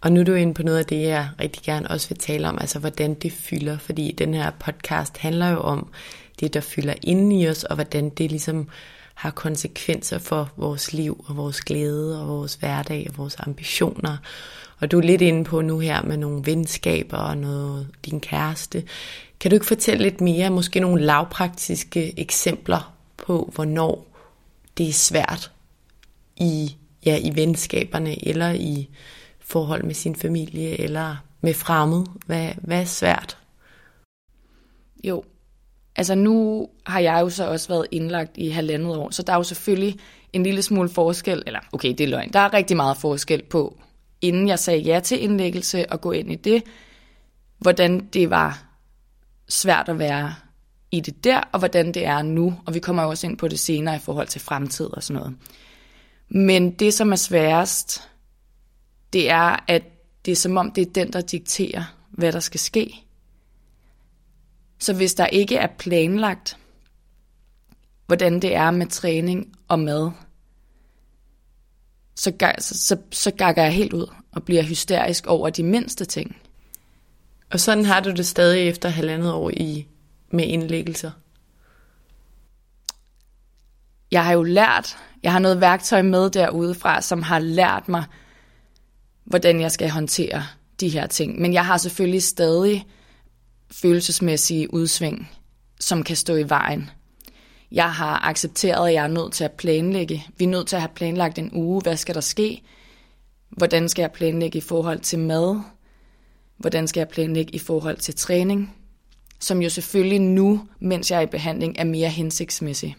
[0.00, 2.48] Og nu er du inde på noget af det, jeg rigtig gerne også vil tale
[2.48, 5.92] om, altså hvordan det fylder, fordi den her podcast handler jo om
[6.40, 8.68] det, der fylder ind i os, og hvordan det ligesom
[9.14, 14.16] har konsekvenser for vores liv og vores glæde og vores hverdag og vores ambitioner.
[14.80, 18.84] Og du er lidt inde på nu her med nogle venskaber og noget din kæreste.
[19.40, 24.06] Kan du ikke fortælle lidt mere, måske nogle lavpraktiske eksempler på, hvornår
[24.78, 25.52] det er svært
[26.36, 28.88] i, ja, i venskaberne eller i
[29.40, 32.06] forhold med sin familie eller med fremmed?
[32.26, 33.38] Hvad, hvad er svært?
[35.04, 35.24] Jo,
[35.96, 39.36] altså nu har jeg jo så også været indlagt i halvandet år, så der er
[39.36, 39.98] jo selvfølgelig
[40.32, 43.80] en lille smule forskel, eller okay, det er løgn, der er rigtig meget forskel på,
[44.20, 46.62] inden jeg sagde ja til indlæggelse og gå ind i det,
[47.58, 48.64] hvordan det var
[49.48, 50.34] svært at være
[50.90, 53.48] i det der, og hvordan det er nu, og vi kommer jo også ind på
[53.48, 55.36] det senere i forhold til fremtid og sådan noget.
[56.28, 58.08] Men det, som er sværest,
[59.12, 59.82] det er, at
[60.24, 63.04] det er som om, det er den, der dikterer, hvad der skal ske.
[64.78, 66.56] Så hvis der ikke er planlagt,
[68.06, 70.10] hvordan det er med træning og mad,
[72.18, 76.36] så, så, så, så gakker jeg helt ud og bliver hysterisk over de mindste ting.
[77.50, 79.86] Og sådan har du det stadig efter halvandet år i
[80.30, 81.10] med indlæggelser?
[84.10, 88.04] Jeg har jo lært, jeg har noget værktøj med derudefra, som har lært mig,
[89.24, 90.46] hvordan jeg skal håndtere
[90.80, 91.40] de her ting.
[91.40, 92.86] Men jeg har selvfølgelig stadig
[93.70, 95.30] følelsesmæssige udsving,
[95.80, 96.90] som kan stå i vejen.
[97.72, 100.26] Jeg har accepteret, at jeg er nødt til at planlægge.
[100.36, 101.82] Vi er nødt til at have planlagt en uge.
[101.82, 102.62] Hvad skal der ske?
[103.48, 105.60] Hvordan skal jeg planlægge i forhold til mad?
[106.56, 108.74] Hvordan skal jeg planlægge i forhold til træning?
[109.40, 112.96] Som jo selvfølgelig nu, mens jeg er i behandling, er mere hensigtsmæssig.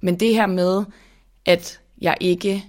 [0.00, 0.84] Men det her med,
[1.44, 2.64] at jeg ikke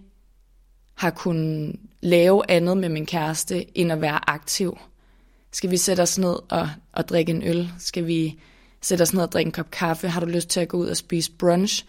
[0.95, 4.77] har kunnet lave andet med min kæreste, end at være aktiv.
[5.51, 7.69] Skal vi sætte os ned og, og drikke en øl?
[7.79, 8.39] Skal vi
[8.81, 10.09] sætter os ned og drikker en kop kaffe?
[10.09, 11.85] Har du lyst til at gå ud og spise brunch?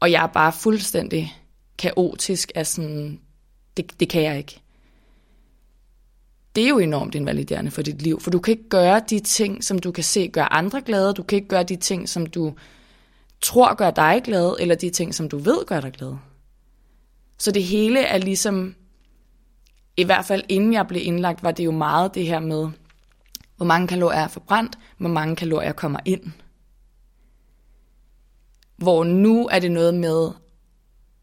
[0.00, 1.36] Og jeg er bare fuldstændig
[1.78, 3.20] kaotisk af sådan,
[3.76, 4.60] det, det kan jeg ikke.
[6.56, 9.64] Det er jo enormt invaliderende for dit liv, for du kan ikke gøre de ting,
[9.64, 11.14] som du kan se gør andre glade.
[11.14, 12.54] Du kan ikke gøre de ting, som du
[13.40, 16.16] tror gør dig glad, eller de ting, som du ved gør dig glad.
[17.38, 18.74] Så det hele er ligesom,
[19.96, 22.68] i hvert fald inden jeg blev indlagt, var det jo meget det her med,
[23.58, 26.32] hvor mange kalorier er forbrændt, hvor mange kalorier kommer ind.
[28.76, 30.30] Hvor nu er det noget med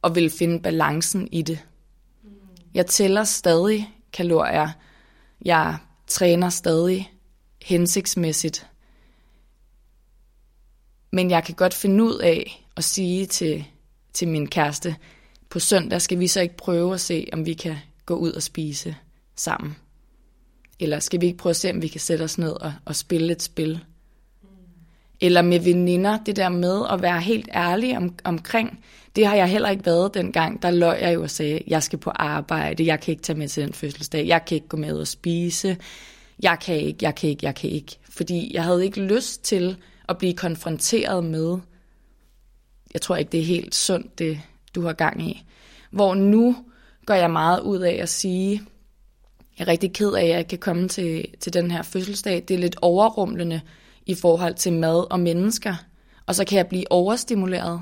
[0.04, 1.60] at vil finde balancen i det.
[2.74, 4.70] Jeg tæller stadig kalorier.
[5.46, 7.14] Jeg træner stadig
[7.62, 8.70] hensigtsmæssigt.
[11.12, 13.66] Men jeg kan godt finde ud af at sige til,
[14.14, 14.96] til min kæreste,
[15.50, 18.44] på søndag skal vi så ikke prøve at se, om vi kan gå ud og
[18.44, 18.96] spise
[19.36, 19.76] sammen.
[20.80, 22.96] Eller skal vi ikke prøve at se, om vi kan sætte os ned og, og
[22.96, 23.80] spille et spil?
[25.22, 28.84] Eller med veninder, det der med at være helt ærlig om, omkring,
[29.16, 30.62] det har jeg heller ikke været dengang.
[30.62, 33.48] Der løg jeg jo og sagde, jeg skal på arbejde, jeg kan ikke tage med
[33.48, 35.78] til den fødselsdag, jeg kan ikke gå med og spise,
[36.44, 37.98] jeg kan ikke, jeg kan ikke, jeg kan ikke.
[38.10, 39.78] Fordi jeg havde ikke lyst til
[40.10, 41.58] at blive konfronteret med,
[42.94, 44.40] jeg tror ikke, det er helt sundt, det
[44.76, 45.44] du har gang i.
[45.92, 46.56] Hvor nu
[47.06, 48.62] går jeg meget ud af at sige,
[49.60, 52.44] jeg er rigtig ked af, at jeg kan komme til, til den her fødselsdag.
[52.48, 53.62] Det er lidt overrumlende
[54.06, 55.76] i forhold til mad og mennesker.
[56.26, 57.82] Og så kan jeg blive overstimuleret.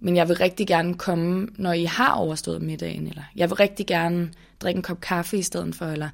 [0.00, 3.06] Men jeg vil rigtig gerne komme, når I har overstået middagen.
[3.06, 5.86] Eller jeg vil rigtig gerne drikke en kop kaffe i stedet for.
[5.86, 6.08] Eller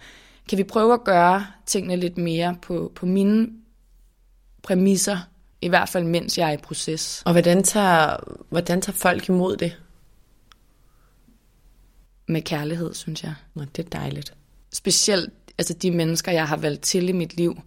[0.48, 3.48] kan vi prøve at gøre tingene lidt mere på, på mine
[4.62, 5.18] præmisser,
[5.62, 7.22] i hvert fald mens jeg er i proces.
[7.26, 8.16] Og hvordan tager,
[8.48, 9.76] hvordan tager folk imod det?
[12.30, 13.34] Med kærlighed, synes jeg.
[13.54, 14.34] Nå, det er dejligt.
[14.72, 17.60] Specielt altså de mennesker, jeg har valgt til i mit liv.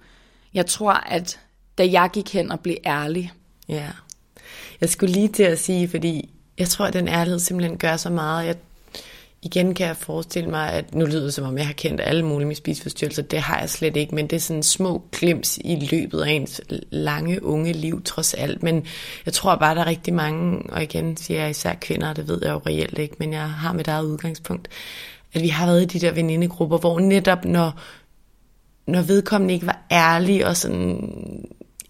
[0.53, 1.39] Jeg tror, at
[1.77, 3.33] da jeg gik hen og blev ærlig,
[3.69, 3.89] ja.
[4.81, 8.09] Jeg skulle lige til at sige, fordi jeg tror, at den ærlighed simpelthen gør så
[8.09, 8.45] meget.
[8.45, 8.55] Jeg,
[9.45, 12.25] igen kan jeg forestille mig, at nu lyder det som om, jeg har kendt alle
[12.25, 13.21] mulige med spiseforstyrrelser.
[13.21, 16.61] Det har jeg slet ikke, men det er sådan små glims i løbet af ens
[16.89, 18.63] lange, unge liv, trods alt.
[18.63, 18.85] Men
[19.25, 22.39] jeg tror bare, der er rigtig mange, og igen siger jeg især kvinder, det ved
[22.41, 24.67] jeg jo reelt ikke, men jeg har mit eget udgangspunkt,
[25.33, 27.79] at vi har været i de der venindegrupper, hvor netop når,
[28.87, 31.09] når vedkommende ikke var ærlig og sådan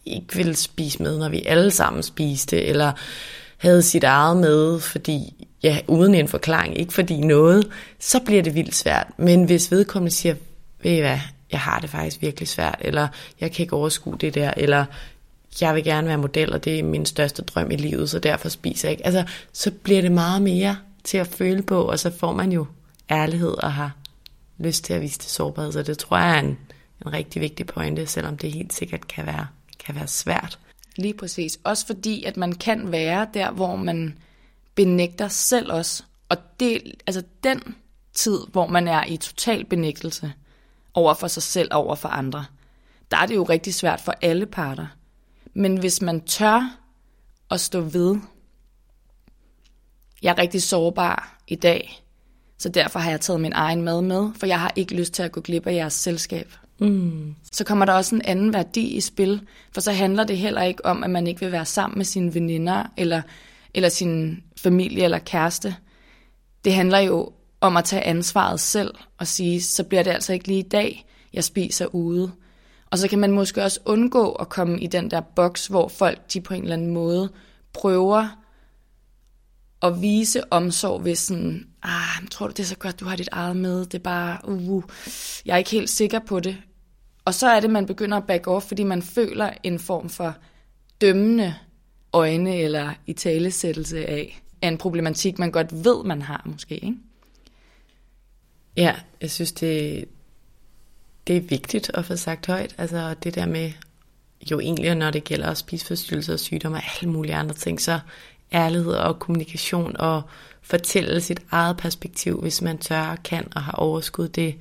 [0.06, 2.92] ikke ville spise med, når vi alle sammen spiste, eller
[3.58, 7.68] havde sit eget med, fordi, ja, uden en forklaring, ikke fordi noget,
[8.00, 9.08] så bliver det vildt svært.
[9.18, 10.36] Men hvis vedkommende siger,
[10.84, 11.20] ved I hvad,
[11.52, 13.08] jeg har det faktisk virkelig svært, eller
[13.42, 14.86] jeg kan ikke overskue det der, eller
[15.62, 18.50] jeg vil gerne være model, og det er min største drøm i livet, så derfor
[18.50, 19.06] spiser jeg ikke.
[19.06, 19.24] Altså,
[19.54, 22.66] så bliver det meget mere til at føle på, og så får man jo
[23.12, 23.92] ærlighed og har
[24.58, 25.72] lyst til at vise det sårbarhed.
[25.72, 26.58] Så det tror jeg er en,
[27.06, 29.48] en rigtig vigtig pointe, selvom det helt sikkert kan være,
[29.86, 30.60] kan være svært.
[30.96, 31.60] Lige præcis.
[31.64, 34.18] Også fordi, at man kan være der, hvor man
[34.76, 36.04] benægter selv også.
[36.30, 37.76] Og det, altså den
[38.14, 40.34] tid, hvor man er i total benægtelse
[40.94, 42.46] over for sig selv og over for andre,
[43.12, 44.88] der er det jo rigtig svært for alle parter.
[45.54, 46.78] Men hvis man tør
[47.52, 48.16] at stå ved,
[50.22, 52.04] jeg er rigtig sårbar i dag,
[52.58, 55.24] så derfor har jeg taget min egen mad med, for jeg har ikke lyst til
[55.24, 56.54] at gå glip af jeres selskab.
[56.80, 57.36] Mm.
[57.52, 60.86] Så kommer der også en anden værdi i spil, for så handler det heller ikke
[60.86, 63.22] om, at man ikke vil være sammen med sine veninder, eller,
[63.74, 65.76] eller sin familie eller kæreste.
[66.66, 67.32] Det handler jo
[67.62, 71.06] om at tage ansvaret selv og sige, så bliver det altså ikke lige i dag,
[71.34, 72.32] jeg spiser ude.
[72.92, 76.34] Og så kan man måske også undgå at komme i den der boks, hvor folk
[76.34, 77.32] de på en eller anden måde
[77.74, 78.28] prøver
[79.82, 83.30] at vise omsorg ved sådan, ah, tror du det er så godt, du har dit
[83.32, 84.84] eget med, det er bare, uh,
[85.46, 86.58] jeg er ikke helt sikker på det.
[87.26, 90.36] Og så er det, man begynder at back off, fordi man føler en form for
[91.02, 91.56] dømmende
[92.14, 96.98] øjne eller i talesættelse af, af en problematik, man godt ved, man har måske, ikke?
[98.78, 100.06] Ja, jeg synes, det,
[101.28, 102.76] det er vigtigt at få sagt højt.
[102.78, 103.72] Altså det der med,
[104.52, 108.00] jo egentlig når det gælder spiseforstyrrelser og sygdomme og alle mulige andre ting, så
[108.54, 110.22] ærlighed og kommunikation og
[110.62, 114.56] fortælle sit eget perspektiv, hvis man tør og kan og har overskud, det,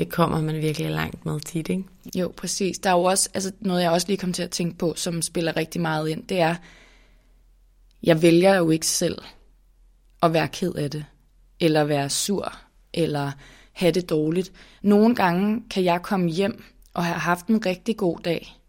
[0.00, 1.84] det kommer man virkelig langt med tit, ikke?
[2.14, 2.78] Jo, præcis.
[2.78, 5.22] Der er jo også altså noget, jeg også lige kom til at tænke på, som
[5.22, 6.54] spiller rigtig meget ind, det er,
[8.02, 9.18] jeg vælger jo ikke selv
[10.22, 11.04] at være ked af det,
[11.60, 12.56] eller være sur,
[12.94, 13.32] eller
[13.72, 14.52] have det dårligt.
[14.82, 18.60] Nogle gange kan jeg komme hjem og have haft en rigtig god dag,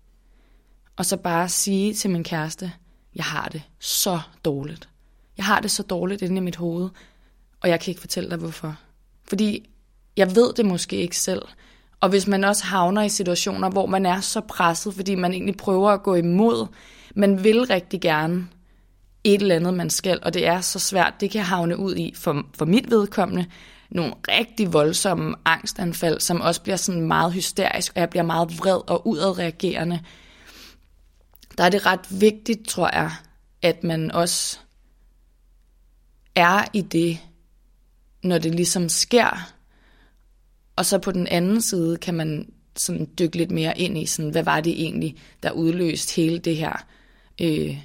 [0.95, 2.71] og så bare sige til min kæreste,
[3.15, 4.89] jeg har det så dårligt.
[5.37, 6.89] Jeg har det så dårligt inde i mit hoved,
[7.61, 8.75] og jeg kan ikke fortælle dig hvorfor.
[9.23, 9.69] Fordi
[10.17, 11.41] jeg ved det måske ikke selv.
[11.99, 15.57] Og hvis man også havner i situationer, hvor man er så presset, fordi man egentlig
[15.57, 16.67] prøver at gå imod,
[17.15, 18.47] man vil rigtig gerne
[19.23, 22.13] et eller andet, man skal, og det er så svært, det kan havne ud i,
[22.15, 23.45] for, for mit vedkommende,
[23.89, 28.89] nogle rigtig voldsomme angstanfald, som også bliver sådan meget hysterisk, og jeg bliver meget vred
[28.89, 29.99] og udadreagerende.
[31.57, 33.11] Der er det ret vigtigt, tror jeg,
[33.61, 34.59] at man også
[36.35, 37.19] er i det,
[38.23, 39.53] når det ligesom sker.
[40.75, 44.31] Og så på den anden side kan man sådan dykke lidt mere ind i, sådan,
[44.31, 46.85] hvad var det egentlig, der udløste hele det her.
[47.41, 47.77] Øh,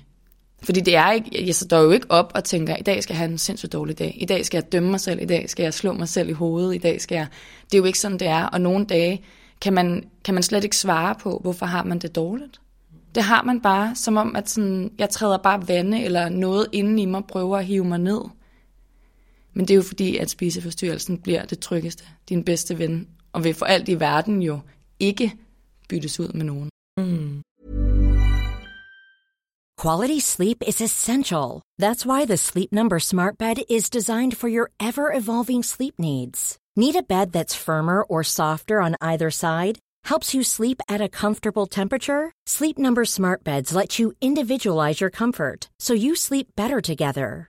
[0.63, 3.19] fordi det er ikke, jeg står jo ikke op og tænker, i dag skal jeg
[3.19, 4.17] have en sindssygt dårlig dag.
[4.21, 5.23] I dag skal jeg dømme mig selv.
[5.23, 6.75] I dag skal jeg slå mig selv i hovedet.
[6.75, 7.27] I dag skal jeg...
[7.65, 8.45] Det er jo ikke sådan, det er.
[8.45, 9.25] Og nogle dage
[9.61, 12.61] kan man, kan man slet ikke svare på, hvorfor har man det dårligt.
[13.15, 16.99] Det har man bare, som om, at sådan, jeg træder bare vande, eller noget inden
[16.99, 18.21] i mig prøver at hive mig ned.
[19.57, 23.55] Men det er jo fordi, at spiseforstyrrelsen bliver det tryggeste, din bedste ven, og vil
[23.55, 24.61] for alt i verden jo
[25.01, 25.33] ikke
[25.89, 26.71] byttes ud med nogen.
[26.99, 27.43] Mm.
[29.83, 31.63] Quality sleep is essential.
[31.83, 36.59] That's why the Sleep Number smart bed is designed for your ever-evolving sleep needs.
[36.77, 39.79] Need a bed that's firmer or softer on either side?
[40.05, 42.33] Helps you sleep at a comfortable temperature?
[42.47, 47.49] Sleep Number smart beds let you individualize your comfort so you sleep better together.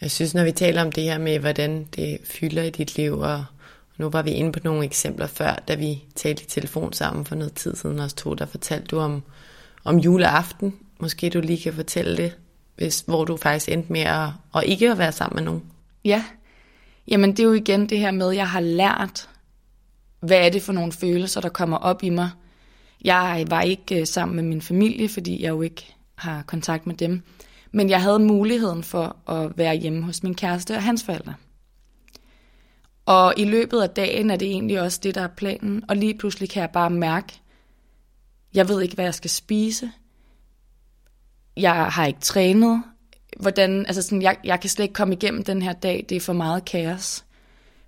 [0.00, 3.18] Jeg synes, når vi taler om det her med, hvordan det fylder i dit liv,
[3.18, 3.44] og
[3.98, 7.34] nu var vi inde på nogle eksempler før, da vi talte i telefon sammen for
[7.34, 9.22] noget tid siden, os to, der fortalte du om,
[9.84, 10.74] om juleaften.
[11.00, 12.36] Måske du lige kan fortælle det,
[12.76, 15.62] hvis, hvor du faktisk endte med at, at ikke at være sammen med nogen.
[16.04, 16.24] Ja,
[17.08, 19.28] jamen det er jo igen det her med, at jeg har lært,
[20.20, 22.30] hvad er det for nogle følelser, der kommer op i mig.
[23.04, 26.94] Jeg var ikke øh, sammen med min familie, fordi jeg jo ikke har kontakt med
[26.94, 27.22] dem.
[27.76, 31.34] Men jeg havde muligheden for at være hjemme hos min kæreste og hans forældre.
[33.06, 35.84] Og i løbet af dagen er det egentlig også det, der er planen.
[35.88, 37.40] Og lige pludselig kan jeg bare mærke,
[38.54, 39.90] jeg ved ikke, hvad jeg skal spise.
[41.56, 42.82] Jeg har ikke trænet.
[43.40, 46.06] Hvordan, altså sådan, jeg, jeg kan slet ikke komme igennem den her dag.
[46.08, 47.24] Det er for meget kaos.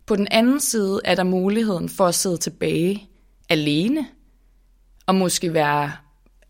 [0.07, 3.09] På den anden side er der muligheden for at sidde tilbage
[3.49, 4.07] alene.
[5.07, 5.93] Og måske være,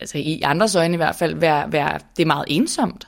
[0.01, 3.08] altså i andres øjne i hvert fald, være, være, det er meget ensomt.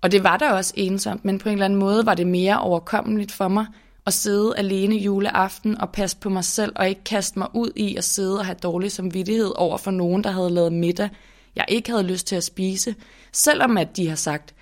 [0.00, 2.60] Og det var da også ensomt, men på en eller anden måde var det mere
[2.60, 3.66] overkommeligt for mig
[4.06, 7.96] at sidde alene juleaften og passe på mig selv, og ikke kaste mig ud i
[7.96, 11.08] at sidde og have dårlig samvittighed over for nogen, der havde lavet middag,
[11.56, 12.94] jeg ikke havde lyst til at spise,
[13.32, 14.54] selvom at de har sagt,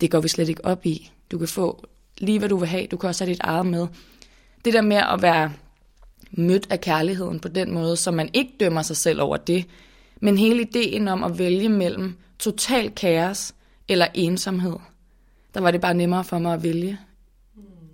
[0.00, 1.10] det går vi slet ikke op i.
[1.30, 1.84] Du kan få
[2.18, 3.86] lige hvad du vil have, du kan også have dit eget med.
[4.64, 5.52] Det der med at være
[6.30, 9.64] mødt af kærligheden på den måde, så man ikke dømmer sig selv over det,
[10.20, 13.54] men hele ideen om at vælge mellem total kaos
[13.88, 14.76] eller ensomhed,
[15.54, 16.98] der var det bare nemmere for mig at vælge.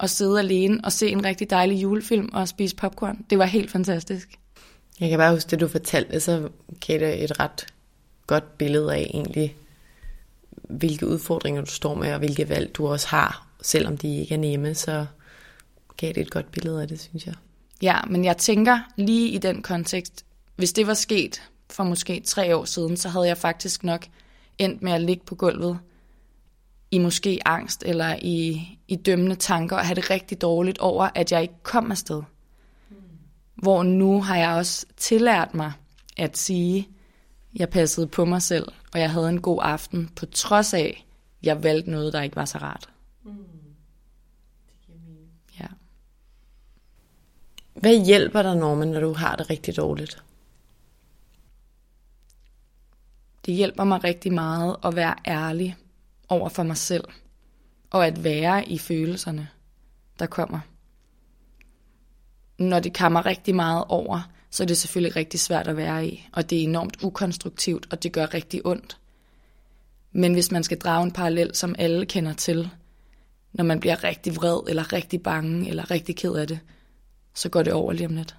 [0.01, 3.25] At sidde alene og se en rigtig dejlig julefilm og spise popcorn.
[3.31, 4.29] Det var helt fantastisk.
[5.01, 6.49] Jeg kan bare huske det, du fortalte, så
[6.87, 7.67] gav det et ret
[8.27, 9.57] godt billede af egentlig,
[10.53, 14.39] hvilke udfordringer du står med, og hvilke valg du også har, selvom de ikke er
[14.39, 15.07] nemme, så
[15.97, 17.35] gav det et godt billede af det, synes jeg.
[17.83, 20.25] Ja, men jeg tænker lige i den kontekst,
[20.57, 24.07] hvis det var sket for måske tre år siden, så havde jeg faktisk nok
[24.59, 25.79] endt med at ligge på gulvet
[26.91, 31.33] i måske angst eller i, i dømmende tanker og have det rigtig dårligt over, at
[31.33, 32.23] jeg ikke kom afsted.
[32.91, 32.97] Mm.
[33.55, 35.73] Hvor nu har jeg også tillært mig
[36.17, 36.89] at sige,
[37.55, 41.07] jeg passede på mig selv, og jeg havde en god aften, på trods af,
[41.43, 42.89] jeg valgte noget, der ikke var så rart.
[43.25, 43.31] Mm.
[45.61, 45.67] Ja.
[47.75, 50.23] Hvad hjælper dig, Norman, når du har det rigtig dårligt?
[53.47, 55.77] Det hjælper mig rigtig meget at være ærlig
[56.29, 57.05] over for mig selv,
[57.91, 59.49] og at være i følelserne,
[60.19, 60.61] der kommer.
[62.59, 66.29] Når det kammer rigtig meget over, så er det selvfølgelig rigtig svært at være i,
[66.33, 68.99] og det er enormt ukonstruktivt, og det gør rigtig ondt.
[70.13, 72.71] Men hvis man skal drage en parallel, som alle kender til,
[73.53, 76.61] når man bliver rigtig vred, eller rigtig bange, eller rigtig ked af det,
[77.35, 78.37] så går det over lige om lidt.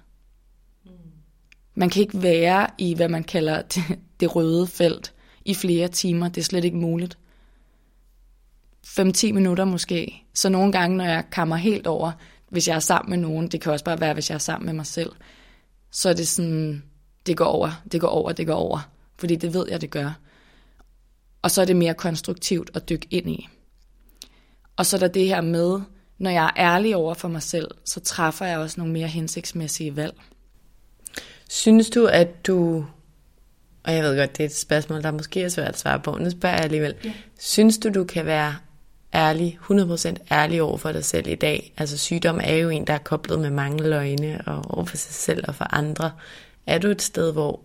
[1.74, 3.82] Man kan ikke være i, hvad man kalder det,
[4.20, 6.28] det røde felt i flere timer.
[6.28, 7.18] Det er slet ikke muligt.
[8.86, 10.24] 5-10 minutter måske.
[10.34, 12.12] Så nogle gange, når jeg kammer helt over,
[12.48, 14.66] hvis jeg er sammen med nogen, det kan også bare være, hvis jeg er sammen
[14.66, 15.10] med mig selv,
[15.90, 16.82] så er det sådan,
[17.26, 18.88] det går over, det går over, det går over.
[19.18, 20.18] Fordi det ved jeg, det gør.
[21.42, 23.48] Og så er det mere konstruktivt at dykke ind i.
[24.76, 25.80] Og så er der det her med,
[26.18, 29.96] når jeg er ærlig over for mig selv, så træffer jeg også nogle mere hensigtsmæssige
[29.96, 30.14] valg.
[31.48, 32.86] Synes du, at du,
[33.84, 36.18] og jeg ved godt, det er et spørgsmål, der måske er svært at svare på,
[36.18, 37.12] nu spørger jeg alligevel, ja.
[37.38, 38.56] synes du, du kan være
[39.14, 41.72] ærlig, 100% ærlig over for dig selv i dag?
[41.76, 45.14] Altså sygdom er jo en, der er koblet med mange løgne og over for sig
[45.14, 46.12] selv og for andre.
[46.66, 47.60] Er du et sted, hvor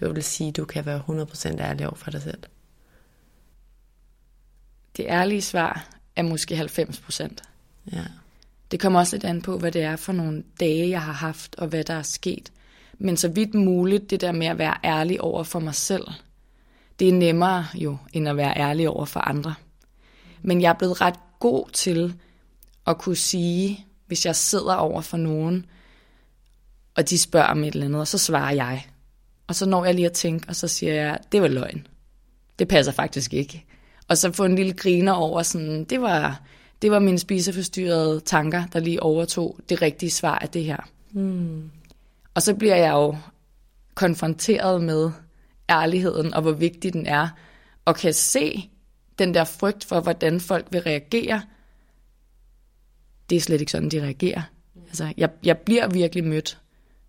[0.00, 2.42] du vil sige, du kan være 100% ærlig over for dig selv?
[4.96, 7.28] Det ærlige svar er måske 90%.
[7.92, 8.04] Ja.
[8.70, 11.54] Det kommer også lidt an på, hvad det er for nogle dage, jeg har haft,
[11.58, 12.52] og hvad der er sket.
[13.02, 16.04] Men så vidt muligt, det der med at være ærlig over for mig selv,
[16.98, 19.54] det er nemmere jo, end at være ærlig over for andre.
[20.42, 22.14] Men jeg er blevet ret god til
[22.86, 25.66] at kunne sige, hvis jeg sidder over for nogen,
[26.94, 28.86] og de spørger om et eller andet, og så svarer jeg.
[29.46, 31.86] Og så når jeg lige at tænke, og så siger jeg, det var løgn.
[32.58, 33.64] Det passer faktisk ikke.
[34.08, 36.40] Og så få en lille griner over sådan, det var,
[36.82, 40.88] det var mine spiseforstyrrede tanker, der lige overtog det rigtige svar af det her.
[41.12, 41.70] Mm.
[42.34, 43.16] Og så bliver jeg jo
[43.94, 45.10] konfronteret med
[45.70, 47.28] ærligheden, og hvor vigtig den er,
[47.84, 48.70] og kan se
[49.18, 51.42] den der frygt for, hvordan folk vil reagere.
[53.30, 54.42] Det er slet ikke sådan, de reagerer.
[54.86, 56.58] Altså, jeg, jeg bliver virkelig mødt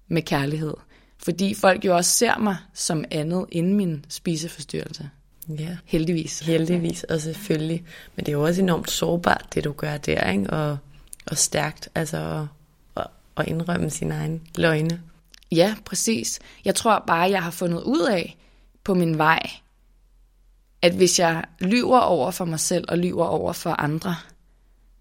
[0.08, 0.74] med kærlighed.
[1.18, 5.10] Fordi folk jo også ser mig som andet end min spiseforstyrrelse.
[5.50, 5.78] Ja.
[5.86, 6.40] Heldigvis.
[6.40, 7.84] Heldigvis, og selvfølgelig.
[8.16, 10.50] Men det er jo også enormt sårbart, det du gør der, ikke?
[10.50, 10.78] Og,
[11.26, 12.48] og stærkt, altså
[12.96, 13.08] at,
[13.38, 15.02] at indrømme sine egne løgne.
[15.56, 16.40] Ja, præcis.
[16.66, 18.38] Jeg tror bare, jeg har fundet ud af
[18.84, 19.50] på min vej,
[20.82, 24.16] at hvis jeg lyver over for mig selv og lyver over for andre,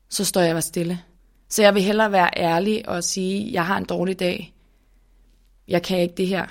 [0.09, 1.01] så står jeg bare stille.
[1.49, 4.55] Så jeg vil hellere være ærlig og sige, jeg har en dårlig dag.
[5.69, 6.47] Jeg kan ikke det her.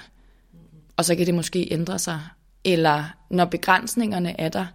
[0.98, 2.22] Og så kan det måske ændre sig.
[2.64, 4.66] Eller når begrænsningerne er der,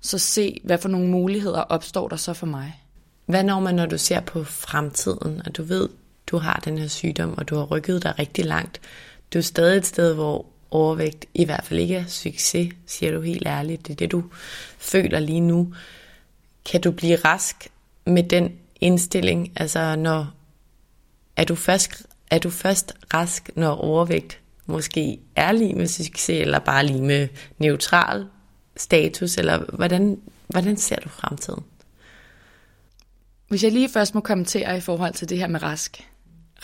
[0.00, 2.82] så se, hvad for nogle muligheder opstår der så for mig.
[3.26, 5.88] Hvad når man, når du ser på fremtiden, og du ved,
[6.30, 8.80] du har den her sygdom, og du har rykket dig rigtig langt.
[9.34, 13.20] Du er stadig et sted, hvor overvægt i hvert fald ikke er succes, siger du
[13.20, 13.86] helt ærligt.
[13.86, 14.24] Det er det, du
[14.78, 15.74] føler lige nu.
[16.64, 17.68] Kan du blive rask
[18.06, 19.52] med den indstilling?
[19.56, 20.34] Altså, når
[21.36, 26.58] er du først, er du først rask, når overvægt måske er lige med succes, eller
[26.58, 27.28] bare lige med
[27.58, 28.26] neutral
[28.76, 31.64] status, eller hvordan, hvordan ser du fremtiden?
[33.48, 36.09] Hvis jeg lige først må kommentere i forhold til det her med rask.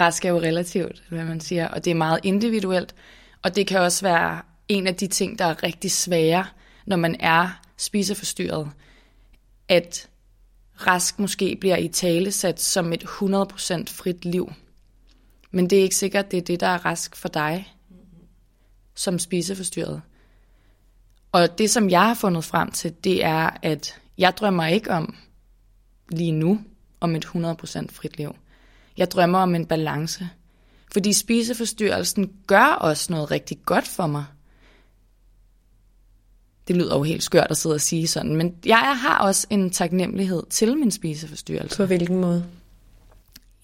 [0.01, 2.95] Rask er jo relativt, hvad man siger, og det er meget individuelt,
[3.43, 6.47] og det kan også være en af de ting, der er rigtig svære,
[6.87, 8.71] når man er spiseforstyrret,
[9.69, 10.09] at
[10.87, 13.09] rask måske bliver i tale sat som et 100%
[13.87, 14.53] frit liv.
[15.51, 17.75] Men det er ikke sikkert, det er det, der er rask for dig
[18.95, 20.03] som spiseforstyrret.
[21.33, 25.17] Og det, som jeg har fundet frem til, det er, at jeg drømmer ikke om
[26.09, 26.61] lige nu
[27.01, 27.31] om et 100%
[27.91, 28.37] frit liv.
[28.97, 30.29] Jeg drømmer om en balance.
[30.93, 34.25] Fordi spiseforstyrrelsen gør også noget rigtig godt for mig.
[36.69, 39.71] Det lyder jo helt skørt at sidde og sige sådan, men jeg har også en
[39.71, 41.77] taknemmelighed til min spiseforstyrrelse.
[41.77, 42.47] På hvilken måde?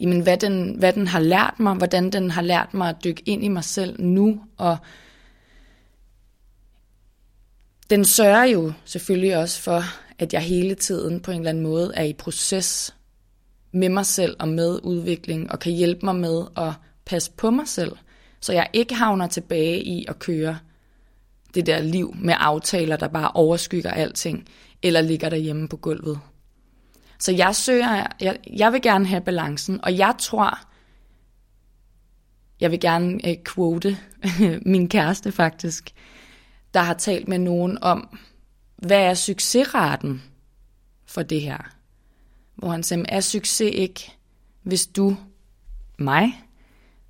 [0.00, 3.22] Jamen, hvad den, hvad den har lært mig, hvordan den har lært mig at dykke
[3.26, 4.78] ind i mig selv nu, og
[7.90, 9.82] den sørger jo selvfølgelig også for,
[10.18, 12.94] at jeg hele tiden på en eller anden måde er i proces
[13.72, 16.72] med mig selv og med udvikling, og kan hjælpe mig med at
[17.04, 17.96] passe på mig selv,
[18.40, 20.58] så jeg ikke havner tilbage i at køre
[21.54, 24.48] det der liv med aftaler, der bare overskygger alting,
[24.82, 26.20] eller ligger derhjemme på gulvet.
[27.18, 30.58] Så jeg søger, jeg, jeg vil gerne have balancen, og jeg tror,
[32.60, 33.98] jeg vil gerne øh, quote
[34.72, 35.90] min kæreste faktisk,
[36.74, 38.18] der har talt med nogen om,
[38.76, 40.22] hvad er succesraten
[41.06, 41.71] for det her?
[42.62, 44.12] Hvor han sagde, er succes ikke,
[44.62, 45.16] hvis du,
[45.98, 46.44] mig,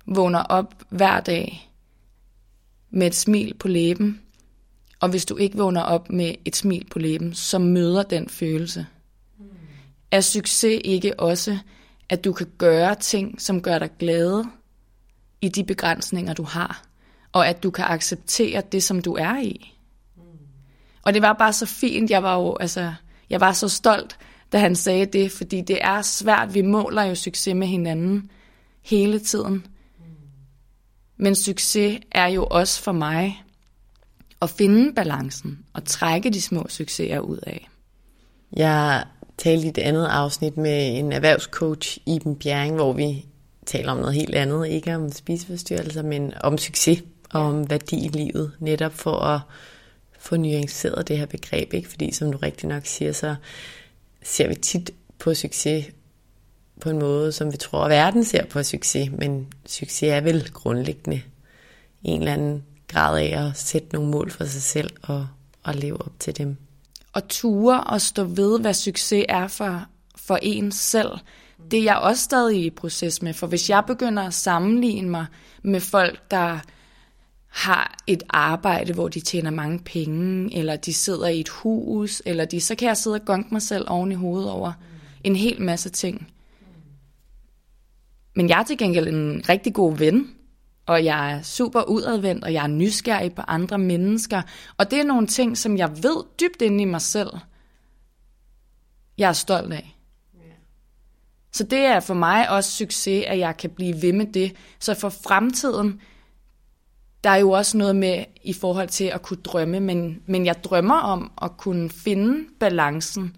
[0.05, 1.71] vågner op hver dag
[2.89, 4.21] med et smil på læben,
[4.99, 8.85] og hvis du ikke vågner op med et smil på læben, så møder den følelse.
[9.37, 9.45] Mm.
[10.11, 11.57] Er succes ikke også,
[12.09, 14.45] at du kan gøre ting, som gør dig glade
[15.41, 16.85] i de begrænsninger, du har,
[17.31, 19.73] og at du kan acceptere det, som du er i?
[20.15, 20.23] Mm.
[21.03, 22.93] Og det var bare så fint, jeg var jo, altså,
[23.29, 24.17] jeg var så stolt,
[24.53, 28.31] da han sagde det, fordi det er svært, vi måler jo succes med hinanden
[28.81, 29.65] hele tiden.
[31.17, 33.43] Men succes er jo også for mig
[34.41, 37.69] at finde balancen og trække de små succeser ud af.
[38.55, 39.03] Jeg
[39.37, 43.25] talte i det andet afsnit med en erhvervscoach, Iben Bjerring, hvor vi
[43.65, 44.67] taler om noget helt andet.
[44.67, 48.51] Ikke om spiseforstyrrelser, men om succes og om værdi i livet.
[48.59, 49.39] Netop for at
[50.19, 51.73] få nuanceret det her begreb.
[51.73, 51.89] Ikke?
[51.89, 53.35] Fordi som du rigtig nok siger, så
[54.23, 55.85] ser vi tit på succes
[56.81, 60.51] på en måde, som vi tror, at verden ser på succes, men succes er vel
[60.53, 61.21] grundlæggende
[62.03, 65.27] en eller anden grad af at sætte nogle mål for sig selv og,
[65.63, 66.57] og leve op til dem.
[67.13, 71.11] Og ture og stå ved, hvad succes er for, for en selv,
[71.71, 73.33] det er jeg også stadig i proces med.
[73.33, 75.25] For hvis jeg begynder at sammenligne mig
[75.63, 76.59] med folk, der
[77.53, 82.45] har et arbejde, hvor de tjener mange penge, eller de sidder i et hus, eller
[82.45, 84.71] de, så kan jeg sidde og gonke mig selv oven i hovedet over
[85.23, 86.27] en hel masse ting.
[88.35, 90.31] Men jeg er til gengæld en rigtig god ven,
[90.85, 94.41] og jeg er super udadvendt, og jeg er nysgerrig på andre mennesker.
[94.77, 97.29] Og det er nogle ting, som jeg ved dybt inde i mig selv,
[99.17, 99.97] jeg er stolt af.
[101.51, 104.55] Så det er for mig også succes, at jeg kan blive ved med det.
[104.79, 106.01] Så for fremtiden,
[107.23, 110.63] der er jo også noget med i forhold til at kunne drømme, men, men jeg
[110.63, 113.35] drømmer om at kunne finde balancen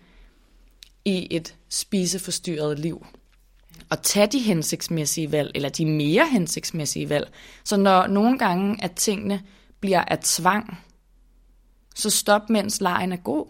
[1.05, 3.05] i et spiseforstyrret liv
[3.91, 7.31] at tage de hensigtsmæssige valg, eller de mere hensigtsmæssige valg.
[7.63, 9.41] Så når nogle gange, at tingene
[9.79, 10.77] bliver af tvang,
[11.95, 13.45] så stop, mens lejen er god.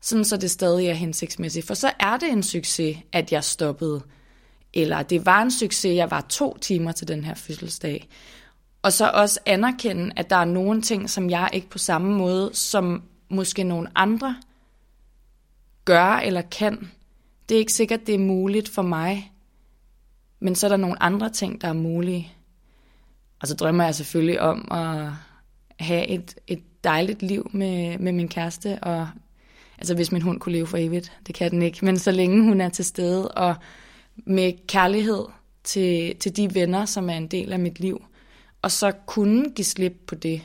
[0.00, 1.66] Sådan så det stadig er hensigtsmæssigt.
[1.66, 4.02] For så er det en succes, at jeg stoppede.
[4.74, 8.08] Eller det var en succes, jeg var to timer til den her fødselsdag.
[8.82, 12.50] Og så også anerkende, at der er nogle ting, som jeg ikke på samme måde,
[12.54, 14.36] som måske nogle andre
[15.84, 16.90] gør eller kan.
[17.48, 19.32] Det er ikke sikkert, det er muligt for mig,
[20.40, 22.32] men så er der nogle andre ting, der er mulige.
[23.40, 25.10] Og så drømmer jeg selvfølgelig om at
[25.80, 29.08] have et, et dejligt liv med, med min kæreste, og
[29.78, 32.42] altså hvis min hund kunne leve for evigt, det kan den ikke, men så længe
[32.42, 33.54] hun er til stede, og
[34.16, 35.24] med kærlighed
[35.64, 38.04] til, til de venner, som er en del af mit liv,
[38.62, 40.42] og så kunne give slip på det,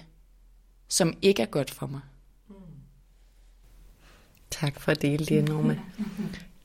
[0.88, 2.02] som ikke er godt for mig.
[4.52, 5.80] Tak for at dele det, Norma.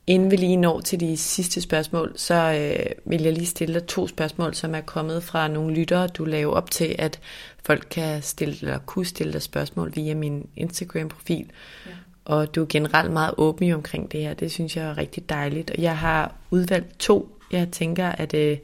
[0.07, 3.87] Inden vi lige når til de sidste spørgsmål, så øh, vil jeg lige stille dig
[3.87, 6.07] to spørgsmål, som er kommet fra nogle lyttere.
[6.07, 7.19] Du laver op til, at
[7.63, 11.51] folk kan stille eller kunne stille dig spørgsmål via min Instagram-profil.
[11.85, 11.91] Ja.
[12.25, 14.33] Og du er generelt meget åben omkring det her.
[14.33, 15.71] Det synes jeg er rigtig dejligt.
[15.71, 17.39] Og jeg har udvalgt to.
[17.51, 18.57] Jeg tænker, at øh,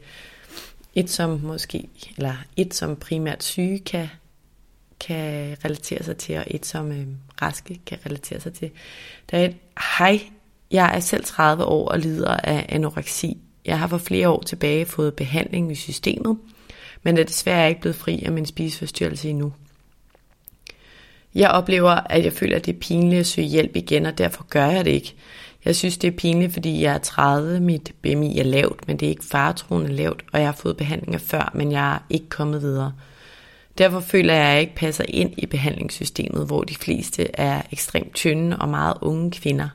[0.95, 4.07] et som måske, eller et som primært syge kan,
[4.99, 7.07] kan relatere sig til, og et som øh,
[7.41, 8.71] raske kan relatere sig til.
[9.31, 9.55] Der er et,
[9.97, 10.19] hej,
[10.71, 13.37] jeg er selv 30 år og lider af anoreksi.
[13.65, 16.37] Jeg har for flere år tilbage fået behandling i systemet,
[17.03, 19.53] men er desværre ikke blevet fri af min spiseforstyrrelse endnu.
[21.35, 24.43] Jeg oplever, at jeg føler, at det er pinligt at søge hjælp igen, og derfor
[24.43, 25.15] gør jeg det ikke.
[25.69, 29.05] Jeg synes, det er pinligt, fordi jeg er 30, mit BMI er lavt, men det
[29.05, 32.61] er ikke faretroende lavt, og jeg har fået behandlinger før, men jeg er ikke kommet
[32.61, 32.93] videre.
[33.77, 38.13] Derfor føler jeg, at jeg ikke passer ind i behandlingssystemet, hvor de fleste er ekstremt
[38.13, 39.69] tynde og meget unge kvinder.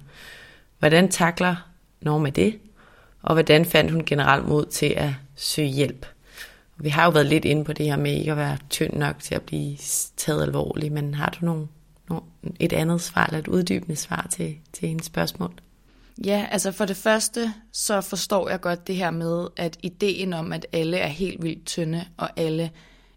[0.78, 1.56] Hvordan takler
[2.00, 2.58] Norma det?
[3.22, 6.06] Og hvordan fandt hun generelt mod til at søge hjælp?
[6.76, 9.18] Vi har jo været lidt inde på det her med ikke at være tynd nok
[9.20, 9.76] til at blive
[10.16, 11.68] taget alvorligt, men har du nogen,
[12.08, 12.24] nogen,
[12.60, 15.54] et andet svar eller et uddybende svar til, til hendes spørgsmål?
[16.18, 20.52] Ja, altså for det første, så forstår jeg godt det her med, at ideen om,
[20.52, 22.70] at alle er helt vildt tynde, og alle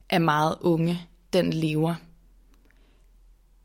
[0.10, 1.02] er meget unge,
[1.34, 1.95] den lever.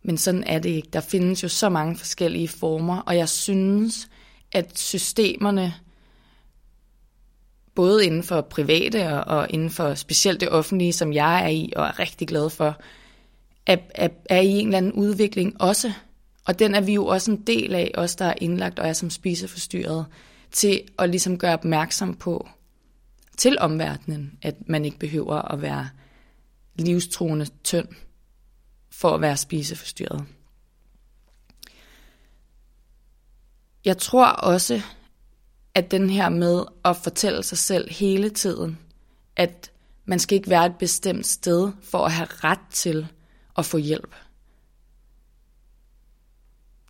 [0.02, 0.88] Men sådan er det ikke.
[0.92, 4.08] Der findes jo så mange forskellige former, og jeg synes,
[4.52, 5.74] at systemerne,
[7.74, 11.84] både inden for private og, inden for specielt det offentlige, som jeg er i og
[11.84, 12.80] er rigtig glad for,
[13.66, 15.92] er, er, er i en eller anden udvikling også.
[16.44, 18.92] Og den er vi jo også en del af, os der er indlagt og er
[18.92, 20.06] som spiseforstyrret,
[20.50, 22.48] til at ligesom gøre opmærksom på
[23.36, 25.88] til omverdenen, at man ikke behøver at være
[26.74, 27.88] livstruende tynd
[28.90, 30.24] for at være spiseforstyrret.
[33.84, 34.82] Jeg tror også,
[35.74, 38.78] at den her med at fortælle sig selv hele tiden,
[39.36, 39.72] at
[40.04, 43.06] man skal ikke være et bestemt sted for at have ret til
[43.58, 44.14] at få hjælp.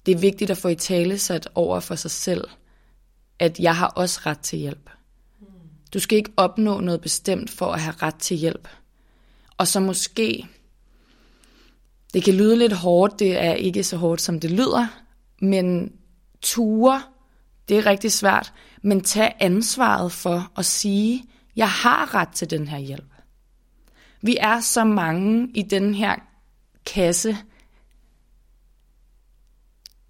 [0.07, 2.48] Det er vigtigt at få i tale sat over for sig selv,
[3.38, 4.90] at jeg har også ret til hjælp.
[5.94, 8.68] Du skal ikke opnå noget bestemt for at have ret til hjælp.
[9.57, 10.48] Og så måske
[12.14, 14.86] det kan lyde lidt hårdt, det er ikke så hårdt, som det lyder,
[15.40, 15.92] men
[16.42, 17.03] ture,
[17.68, 21.24] det er rigtig svært, men tag ansvaret for at sige,
[21.57, 23.12] jeg har ret til den her hjælp.
[24.22, 26.16] Vi er så mange i den her
[26.86, 27.36] kasse,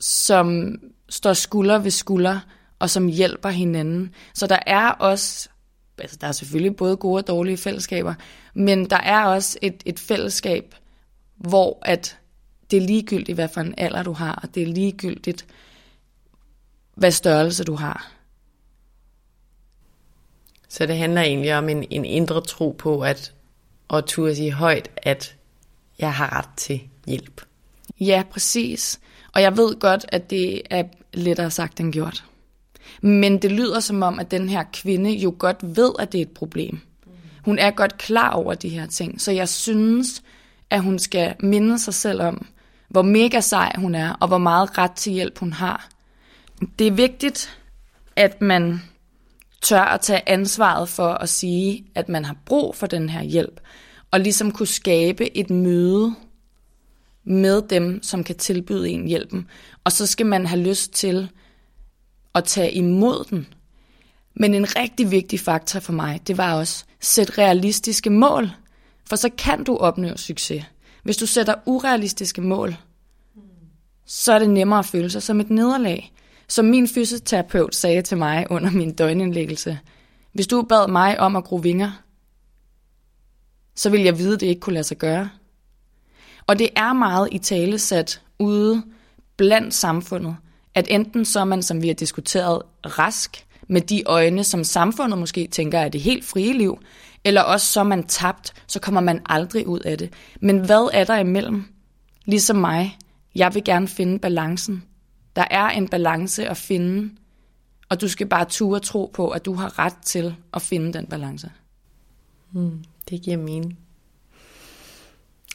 [0.02, 0.76] som
[1.08, 2.40] står skulder ved skulder,
[2.78, 4.14] og som hjælper hinanden.
[4.34, 5.48] Så der er også,
[5.98, 8.14] altså der er selvfølgelig både gode og dårlige fællesskaber,
[8.54, 10.74] men der er også et, et fællesskab,
[11.36, 12.18] hvor at
[12.70, 15.46] det er ligegyldigt, hvad for en alder du har, og det er ligegyldigt,
[16.94, 18.12] hvad størrelse du har.
[20.68, 23.34] Så det handler egentlig om en, en indre tro på, at
[23.92, 25.36] at turde sige højt, at
[25.98, 27.42] jeg har ret til hjælp.
[28.00, 29.00] Ja, præcis.
[29.34, 30.82] Og jeg ved godt, at det er
[31.14, 32.24] lettere sagt end gjort.
[33.02, 36.22] Men det lyder som om, at den her kvinde jo godt ved, at det er
[36.22, 36.80] et problem.
[37.44, 39.20] Hun er godt klar over de her ting.
[39.20, 40.22] Så jeg synes,
[40.70, 42.46] at hun skal minde sig selv om,
[42.88, 45.88] hvor mega sej hun er, og hvor meget ret til hjælp hun har.
[46.78, 47.58] Det er vigtigt,
[48.16, 48.82] at man
[49.62, 53.60] tør at tage ansvaret for at sige, at man har brug for den her hjælp,
[54.10, 56.14] og ligesom kunne skabe et møde
[57.24, 59.46] med dem, som kan tilbyde en hjælpen.
[59.84, 61.28] Og så skal man have lyst til
[62.34, 63.46] at tage imod den.
[64.34, 68.50] Men en rigtig vigtig faktor for mig, det var også sæt realistiske mål.
[69.08, 70.64] For så kan du opnå succes.
[71.02, 72.76] Hvis du sætter urealistiske mål,
[74.06, 76.12] så er det nemmere at føle sig som et nederlag.
[76.48, 79.78] Som min fysioterapeut sagde til mig under min døgnindlæggelse,
[80.32, 82.02] hvis du bad mig om at gro vinger,
[83.74, 85.30] så vil jeg vide, at det ikke kunne lade sig gøre.
[86.46, 88.82] Og det er meget i tale sat ude
[89.36, 90.36] blandt samfundet,
[90.74, 95.18] at enten så er man, som vi har diskuteret, rask, med de øjne, som samfundet
[95.18, 96.78] måske tænker er det helt frie liv,
[97.24, 100.12] eller også så er man tabt, så kommer man aldrig ud af det.
[100.40, 101.64] Men hvad er der imellem?
[102.24, 102.98] Ligesom mig,
[103.34, 104.84] jeg vil gerne finde balancen.
[105.36, 107.10] Der er en balance at finde,
[107.88, 110.92] og du skal bare ture og tro på, at du har ret til at finde
[110.92, 111.50] den balance.
[112.50, 113.78] Hmm, det giver mening.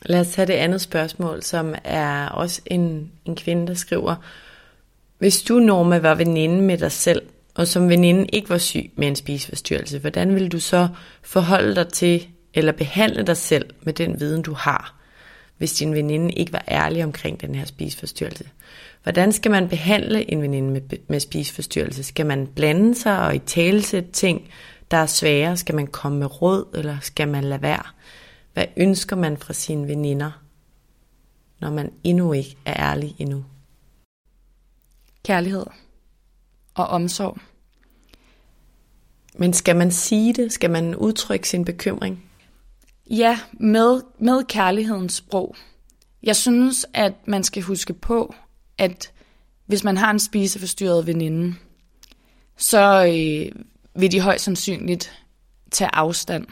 [0.06, 4.16] Lad os tage det andet spørgsmål, som er også en, en kvinde, der skriver,
[5.18, 7.22] hvis du, Norma, var veninde med dig selv,
[7.56, 10.88] og som veninde ikke var syg med en spiseforstyrrelse, hvordan ville du så
[11.22, 14.96] forholde dig til eller behandle dig selv med den viden, du har,
[15.58, 18.50] hvis din veninde ikke var ærlig omkring den her spiseforstyrrelse?
[19.04, 22.04] Hvordan skal man behandle en veninde med, med spiseforstyrrelse?
[22.04, 23.82] Skal man blande sig og i tale
[24.14, 24.50] ting,
[24.92, 25.58] der er svære?
[25.58, 27.84] Skal man komme med råd, eller skal man lade være?
[28.58, 30.32] Hvad ønsker man fra sine veninder,
[31.60, 33.46] når man endnu ikke er ærlig endnu?
[35.24, 35.66] Kærlighed
[36.74, 37.38] og omsorg.
[39.36, 40.54] Men skal man sige det?
[40.54, 42.24] Skal man udtrykke sin bekymring?
[43.10, 45.56] Ja, med, med kærlighedens sprog.
[46.24, 48.36] Jeg synes, at man skal huske på,
[48.78, 49.12] at
[49.66, 51.56] hvis man har en spiseforstyrret veninde,
[52.56, 53.64] så øh,
[54.02, 55.12] vil de højst sandsynligt
[55.72, 56.48] tage afstand.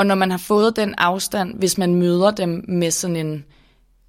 [0.00, 3.44] Og når man har fået den afstand, hvis man møder dem med sådan en,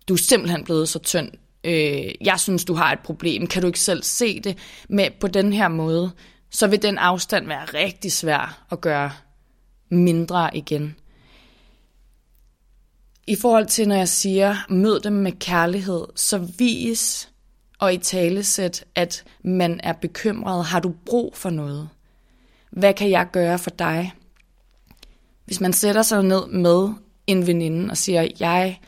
[0.08, 1.32] du er simpelthen blevet så tynd,
[1.64, 4.58] øh, jeg synes, du har et problem, kan du ikke selv se det
[4.90, 6.12] med på den her måde,
[6.50, 9.12] så vil den afstand være rigtig svær at gøre
[9.90, 10.96] mindre igen.
[13.28, 17.30] I forhold til, når jeg siger, mød dem med kærlighed, så vis
[17.80, 20.66] og i talesæt, at man er bekymret.
[20.66, 21.90] Har du brug for noget?
[22.70, 24.14] Hvad kan jeg gøre for dig?
[25.46, 26.90] Hvis man sætter sig ned med
[27.28, 28.80] en veninde og siger, jeg,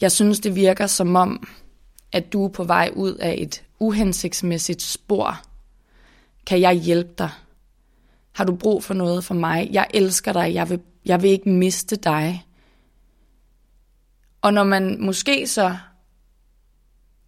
[0.00, 1.48] jeg synes, det virker som om,
[2.12, 5.40] at du er på vej ud af et uhensigtsmæssigt spor.
[6.46, 7.30] Kan jeg hjælpe dig?
[8.32, 9.68] Har du brug for noget for mig?
[9.72, 10.54] Jeg elsker dig.
[10.54, 12.46] Jeg vil, jeg vil ikke miste dig.
[14.42, 15.76] Og når man måske så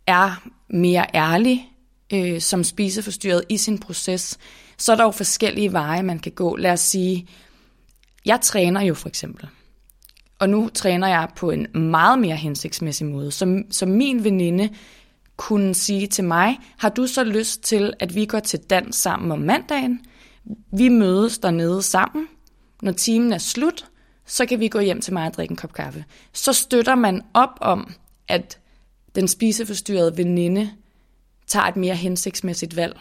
[0.07, 1.71] er mere ærlig
[2.13, 4.39] øh, som spiseforstyrret i sin proces,
[4.79, 6.57] så er der jo forskellige veje, man kan gå.
[6.57, 7.29] Lad os sige,
[8.27, 9.49] jeg træner jo for eksempel.
[10.39, 13.31] Og nu træner jeg på en meget mere hensigtsmæssig måde.
[13.31, 14.71] Så, så min veninde
[15.37, 19.33] kunne sige til mig, har du så lyst til, at vi går til dans sammen
[19.33, 20.01] om mandagen?
[20.73, 22.27] Vi mødes dernede sammen.
[22.83, 23.87] Når timen er slut,
[24.27, 26.05] så kan vi gå hjem til mig og drikke en kop kaffe.
[26.33, 27.93] Så støtter man op om,
[28.29, 28.59] at
[29.15, 30.71] den spiseforstyrrede veninde
[31.47, 33.01] tager et mere hensigtsmæssigt valg.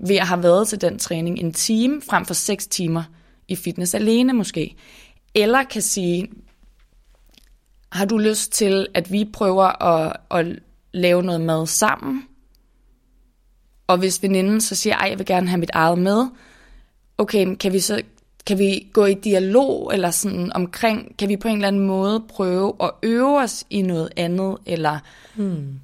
[0.00, 3.04] Ved at have været til den træning en time frem for seks timer
[3.48, 4.76] i fitness alene måske.
[5.34, 6.28] Eller kan sige,
[7.92, 10.46] har du lyst til, at vi prøver at, at
[10.92, 12.22] lave noget mad sammen?
[13.86, 16.26] Og hvis veninden så siger, at jeg vil gerne have mit eget med,
[17.18, 18.02] okay, kan vi så
[18.46, 22.24] kan vi gå i dialog eller sådan omkring, kan vi på en eller anden måde
[22.28, 24.98] prøve at øve os i noget andet, eller...
[25.34, 25.80] Hmm.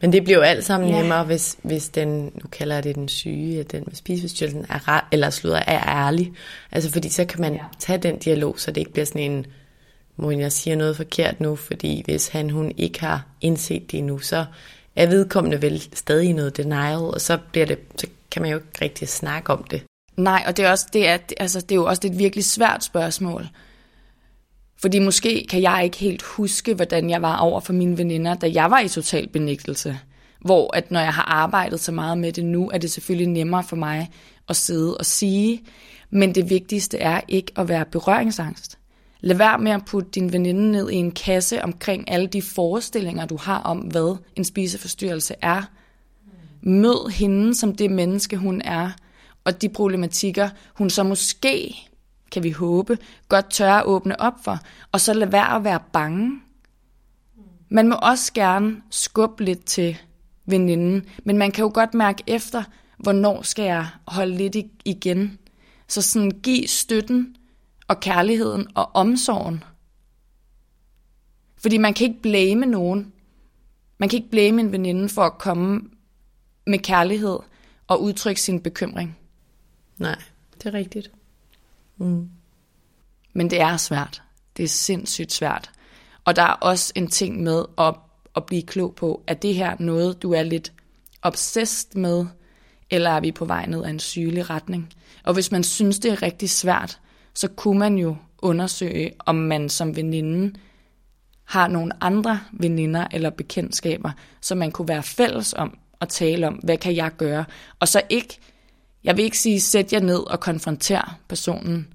[0.00, 1.00] Men det bliver jo alt sammen ja.
[1.00, 5.30] nemmere, hvis, hvis den, nu kalder jeg det den syge, den med spiseforstyrrelsen, er, eller
[5.30, 6.32] slutter, er ærlig.
[6.72, 7.60] Altså fordi så kan man ja.
[7.78, 9.46] tage den dialog, så det ikke bliver sådan en,
[10.16, 14.18] må jeg siger noget forkert nu, fordi hvis han, hun ikke har indset det endnu,
[14.18, 14.44] så
[14.96, 18.68] er vedkommende vel stadig noget denial, og så, bliver det, så kan man jo ikke
[18.82, 19.82] rigtig snakke om det.
[20.16, 22.84] Nej, og det er, også, det, er, altså, det er jo også et virkelig svært
[22.84, 23.48] spørgsmål.
[24.82, 28.50] Fordi måske kan jeg ikke helt huske, hvordan jeg var over for mine veninder, da
[28.54, 29.98] jeg var i total benægtelse.
[30.40, 33.64] Hvor at når jeg har arbejdet så meget med det nu, er det selvfølgelig nemmere
[33.64, 34.10] for mig
[34.48, 35.62] at sidde og sige.
[36.10, 38.78] Men det vigtigste er ikke at være berøringsangst.
[39.20, 43.26] Lad være med at putte din veninde ned i en kasse omkring alle de forestillinger,
[43.26, 45.62] du har om, hvad en spiseforstyrrelse er.
[46.62, 48.90] Mød hende som det menneske, hun er,
[49.44, 51.76] og de problematikker, hun så måske
[52.32, 54.58] kan vi håbe, godt tør at åbne op for,
[54.92, 56.40] og så lade være at være bange.
[57.68, 59.98] Man må også gerne skubbe lidt til
[60.44, 62.62] veninden, men man kan jo godt mærke efter,
[62.98, 65.38] hvornår skal jeg holde lidt igen.
[65.88, 67.36] Så sådan giv støtten
[67.88, 69.64] og kærligheden og omsorgen.
[71.56, 73.12] Fordi man kan ikke blame nogen.
[73.98, 75.80] Man kan ikke blame en veninde for at komme
[76.66, 77.38] med kærlighed
[77.86, 79.18] og udtrykke sin bekymring.
[79.98, 80.22] Nej,
[80.54, 81.10] det er rigtigt.
[82.02, 82.28] Mm.
[83.32, 84.22] Men det er svært.
[84.56, 85.70] Det er sindssygt svært.
[86.24, 87.94] Og der er også en ting med at,
[88.36, 90.72] at blive klog på, at det her noget, du er lidt
[91.22, 92.26] obsessed med,
[92.90, 94.92] eller er vi på vej ned ad en sygelig retning?
[95.24, 96.98] Og hvis man synes, det er rigtig svært,
[97.34, 100.58] så kunne man jo undersøge, om man som veninde
[101.44, 106.54] har nogle andre veninder eller bekendtskaber, som man kunne være fælles om og tale om,
[106.54, 107.44] hvad kan jeg gøre?
[107.80, 108.38] Og så ikke,
[109.04, 111.88] jeg vil ikke sige, sæt jer ned og konfronter personen,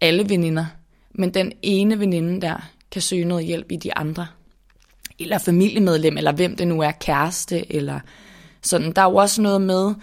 [0.00, 0.66] alle veninder,
[1.14, 4.26] men den ene veninde der kan søge noget hjælp i de andre.
[5.18, 8.00] Eller familiemedlem, eller hvem det nu er, kæreste, eller
[8.62, 8.92] sådan.
[8.92, 9.94] Der er jo også noget med,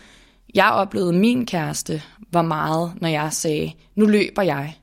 [0.55, 4.77] jeg oplevede min kæreste var meget, når jeg sagde, nu løber jeg.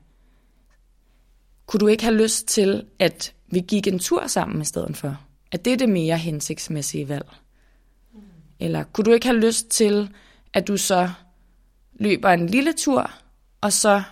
[1.65, 5.19] Kunne du ikke have lyst til, at vi gik en tur sammen i stedet for?
[5.51, 7.27] At det er det mere hensigtsmæssige valg?
[8.59, 10.09] Eller kunne du ikke have lyst til,
[10.53, 11.09] at du så
[11.99, 13.11] løber en lille tur,
[13.61, 14.03] og så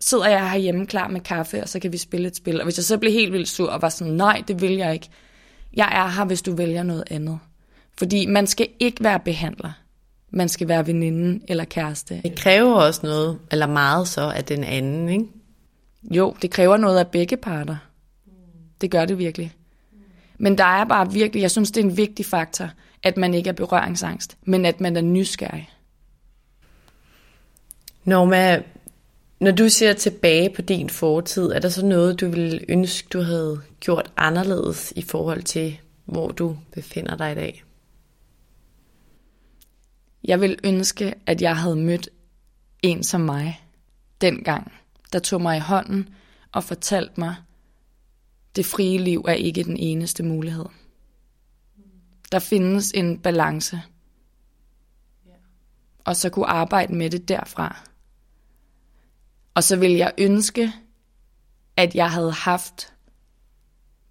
[0.00, 2.60] sidder jeg herhjemme klar med kaffe, og så kan vi spille et spil.
[2.60, 4.92] Og hvis jeg så bliver helt vildt sur og var sådan, nej, det vil jeg
[4.92, 5.08] ikke.
[5.74, 7.38] Jeg er her, hvis du vælger noget andet.
[7.98, 9.72] Fordi man skal ikke være behandler.
[10.30, 12.20] Man skal være veninde eller kæreste.
[12.22, 15.26] Det kræver også noget, eller meget så, af den anden, ikke?
[16.10, 17.76] Jo, det kræver noget af begge parter.
[18.80, 19.52] Det gør det virkelig.
[20.38, 22.70] Men der er bare virkelig, jeg synes, det er en vigtig faktor,
[23.02, 25.70] at man ikke er berøringsangst, men at man er nysgerrig.
[28.04, 28.62] Norma,
[29.40, 33.20] når du ser tilbage på din fortid, er der så noget, du ville ønske, du
[33.20, 37.64] havde gjort anderledes i forhold til, hvor du befinder dig i dag?
[40.24, 42.08] Jeg vil ønske, at jeg havde mødt
[42.82, 43.64] en som mig
[44.20, 44.72] dengang,
[45.12, 46.08] der tog mig i hånden
[46.52, 47.34] og fortalte mig,
[48.56, 50.66] det frie liv er ikke den eneste mulighed.
[52.32, 53.82] Der findes en balance.
[56.04, 57.89] Og så kunne arbejde med det derfra.
[59.54, 60.72] Og så vil jeg ønske,
[61.76, 62.92] at jeg havde haft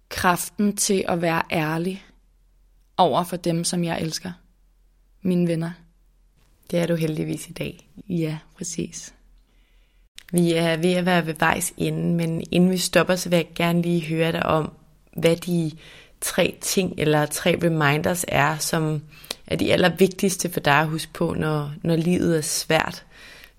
[0.08, 2.04] kraften til at være ærlig
[2.96, 4.32] over for dem, som jeg elsker.
[5.22, 5.70] Mine venner.
[6.70, 7.88] Det er du heldigvis i dag.
[8.08, 9.14] Ja, præcis.
[10.32, 13.48] Vi er ved at være ved vejs ende, men inden vi stopper, så vil jeg
[13.54, 14.72] gerne lige høre dig om,
[15.16, 15.72] hvad de
[16.20, 19.02] tre ting eller tre reminders er, som
[19.46, 23.04] er de allervigtigste for dig at huske på, når, når livet er svært.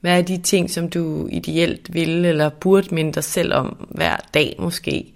[0.01, 4.17] Hvad er de ting, som du ideelt vil eller burde minde dig selv om hver
[4.33, 5.13] dag måske?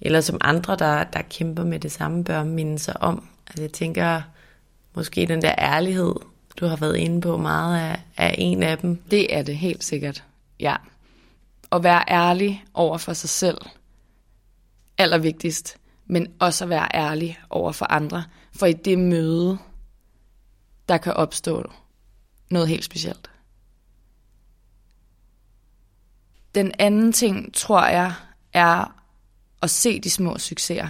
[0.00, 3.28] Eller som andre, der, der kæmper med det samme, bør minde sig om?
[3.46, 4.22] Altså jeg tænker,
[4.94, 6.14] måske den der ærlighed,
[6.60, 9.02] du har været inde på meget af, er en af dem.
[9.10, 10.24] Det er det helt sikkert,
[10.60, 10.76] ja.
[11.72, 13.58] At være ærlig over for sig selv,
[14.98, 15.76] allervigtigst,
[16.06, 18.24] men også at være ærlig over for andre.
[18.56, 19.58] For i det møde,
[20.88, 21.70] der kan opstå
[22.50, 23.30] noget helt specielt.
[26.54, 28.14] Den anden ting, tror jeg,
[28.52, 29.02] er
[29.62, 30.88] at se de små succeser.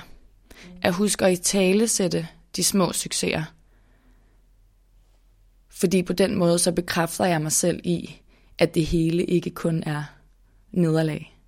[0.82, 3.44] At huske at i tale sætte de små succeser.
[5.68, 8.20] Fordi på den måde, så bekræfter jeg mig selv i,
[8.58, 10.04] at det hele ikke kun er
[10.72, 11.38] nederlag.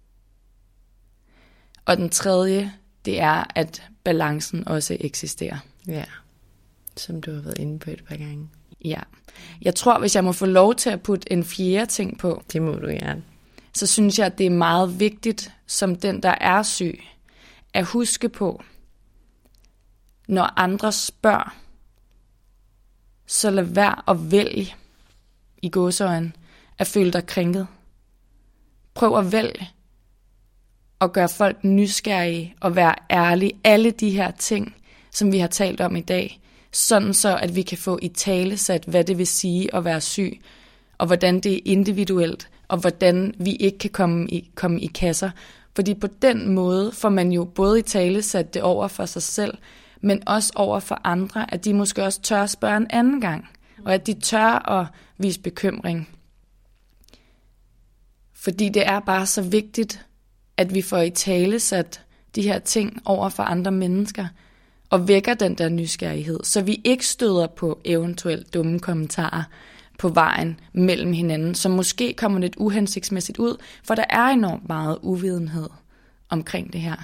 [1.85, 2.73] Og den tredje,
[3.05, 5.59] det er, at balancen også eksisterer.
[5.89, 6.05] Ja,
[6.97, 8.49] som du har været inde på et par gange.
[8.85, 9.01] Ja.
[9.63, 12.63] Jeg tror, hvis jeg må få lov til at putte en fjerde ting på, Det
[12.63, 13.23] må du gerne
[13.75, 17.01] så synes jeg, at det er meget vigtigt, som den, der er syg,
[17.75, 18.63] at huske på,
[20.29, 21.57] når andre spørger,
[23.27, 24.75] så lad være at vælge
[25.63, 26.37] i godsøjen
[26.79, 27.67] at føle dig krænket.
[28.95, 29.71] Prøv at vælge
[30.99, 33.53] og gøre folk nysgerrige og være ærlige.
[33.65, 34.77] Alle de her ting,
[35.11, 36.41] som vi har talt om i dag,
[36.73, 40.01] sådan så, at vi kan få i tale sat, hvad det vil sige at være
[40.01, 40.41] syg,
[41.01, 45.31] og hvordan det er individuelt, og hvordan vi ikke kan komme i, komme i kasser.
[45.75, 49.23] Fordi på den måde får man jo både i tale sat det over for sig
[49.23, 49.59] selv,
[50.01, 53.49] men også over for andre, at de måske også tør at spørge en anden gang,
[53.85, 54.87] og at de tør at
[55.19, 56.09] vise bekymring.
[58.35, 60.07] Fordi det er bare så vigtigt,
[60.57, 62.03] at vi får i tale sat
[62.35, 64.27] de her ting over for andre mennesker,
[64.91, 69.43] og vækker den der nysgerrighed, så vi ikke støder på eventuelt dumme kommentarer
[70.01, 74.99] på vejen mellem hinanden, som måske kommer lidt uhensigtsmæssigt ud, for der er enormt meget
[75.03, 75.69] uvidenhed
[76.29, 76.97] omkring det her.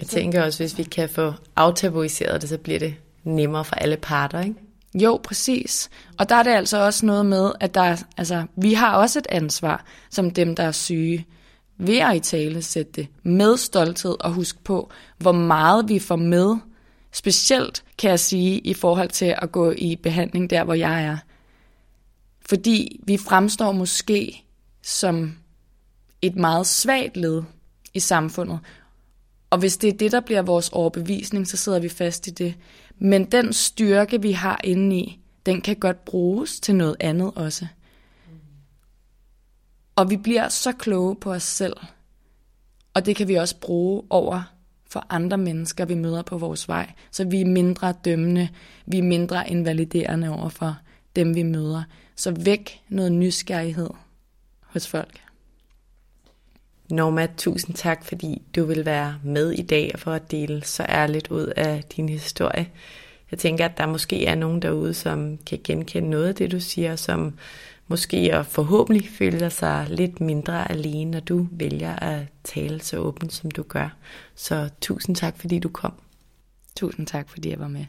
[0.00, 3.96] Jeg tænker også, hvis vi kan få aftabuiseret det, så bliver det nemmere for alle
[3.96, 4.54] parter, ikke?
[4.94, 5.90] Jo, præcis.
[6.18, 9.18] Og der er det altså også noget med, at der er, altså, vi har også
[9.18, 11.26] et ansvar, som dem, der er syge,
[11.78, 16.16] ved at i tale sætte det med stolthed og huske på, hvor meget vi får
[16.16, 16.56] med.
[17.12, 21.16] Specielt kan jeg sige i forhold til at gå i behandling der, hvor jeg er.
[22.48, 24.44] Fordi vi fremstår måske
[24.82, 25.36] som
[26.22, 27.42] et meget svagt led
[27.94, 28.58] i samfundet.
[29.50, 32.54] Og hvis det er det, der bliver vores overbevisning, så sidder vi fast i det.
[32.98, 37.66] Men den styrke, vi har inde i, den kan godt bruges til noget andet også.
[39.96, 41.76] Og vi bliver så kloge på os selv.
[42.94, 44.42] Og det kan vi også bruge over
[44.90, 46.92] for andre mennesker, vi møder på vores vej.
[47.10, 48.48] Så vi er mindre dømmende,
[48.86, 50.76] vi er mindre invaliderende over for
[51.16, 51.82] dem, vi møder.
[52.16, 53.90] Så væk noget nysgerrighed
[54.60, 55.20] hos folk.
[56.90, 61.28] Norma, tusind tak, fordi du vil være med i dag for at dele så ærligt
[61.28, 62.70] ud af din historie.
[63.30, 66.60] Jeg tænker, at der måske er nogen derude, som kan genkende noget af det, du
[66.60, 67.38] siger, som
[67.88, 73.32] måske og forhåbentlig føler sig lidt mindre alene, når du vælger at tale så åbent,
[73.32, 73.96] som du gør.
[74.34, 75.92] Så tusind tak, fordi du kom.
[76.76, 77.86] Tusind tak, fordi jeg var med.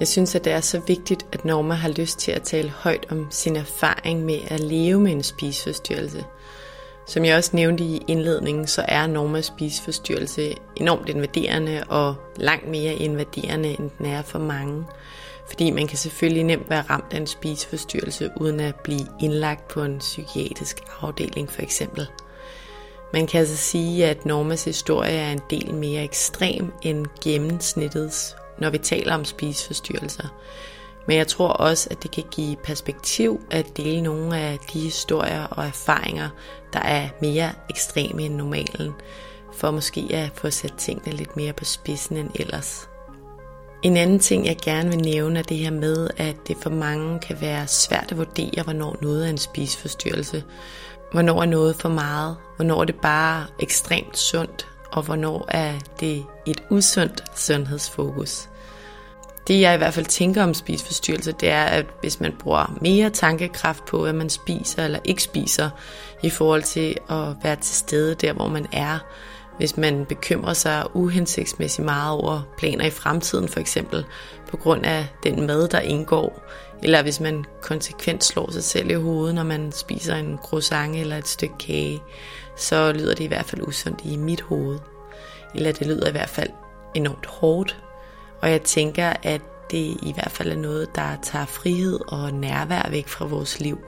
[0.00, 3.06] Jeg synes, at det er så vigtigt, at Norma har lyst til at tale højt
[3.10, 6.24] om sin erfaring med at leve med en spiseforstyrrelse.
[7.06, 12.94] Som jeg også nævnte i indledningen, så er Normas spiseforstyrrelse enormt invaderende og langt mere
[12.94, 14.84] invaderende, end den er for mange.
[15.48, 19.82] Fordi man kan selvfølgelig nemt være ramt af en spiseforstyrrelse uden at blive indlagt på
[19.82, 22.06] en psykiatrisk afdeling for eksempel.
[23.12, 28.70] Man kan altså sige, at Normas historie er en del mere ekstrem end gennemsnittets, når
[28.70, 30.28] vi taler om spiseforstyrrelser.
[31.06, 35.44] Men jeg tror også, at det kan give perspektiv at dele nogle af de historier
[35.44, 36.28] og erfaringer,
[36.72, 38.92] der er mere ekstreme end normalen,
[39.54, 42.88] for måske at få sat tingene lidt mere på spidsen end ellers.
[43.82, 47.18] En anden ting, jeg gerne vil nævne, er det her med, at det for mange
[47.20, 50.44] kan være svært at vurdere, hvornår noget er en spiseforstyrrelse.
[51.12, 52.36] Hvornår er noget for meget?
[52.56, 54.68] Hvornår er det bare ekstremt sundt?
[54.92, 58.48] Og hvornår er det et usundt sundhedsfokus?
[59.48, 63.10] Det jeg i hvert fald tænker om spiseforstyrrelse, det er, at hvis man bruger mere
[63.10, 65.70] tankekraft på, hvad man spiser eller ikke spiser,
[66.22, 68.98] i forhold til at være til stede der, hvor man er,
[69.58, 74.04] hvis man bekymrer sig uhensigtsmæssigt meget over planer i fremtiden for eksempel,
[74.50, 76.42] på grund af den mad, der indgår,
[76.82, 81.16] eller hvis man konsekvent slår sig selv i hovedet, når man spiser en croissant eller
[81.16, 82.02] et stykke kage,
[82.58, 84.78] så lyder det i hvert fald usundt i mit hoved.
[85.54, 86.50] Eller det lyder i hvert fald
[86.94, 87.76] enormt hårdt
[88.40, 89.40] og jeg tænker, at
[89.70, 93.78] det i hvert fald er noget, der tager frihed og nærvær væk fra vores liv.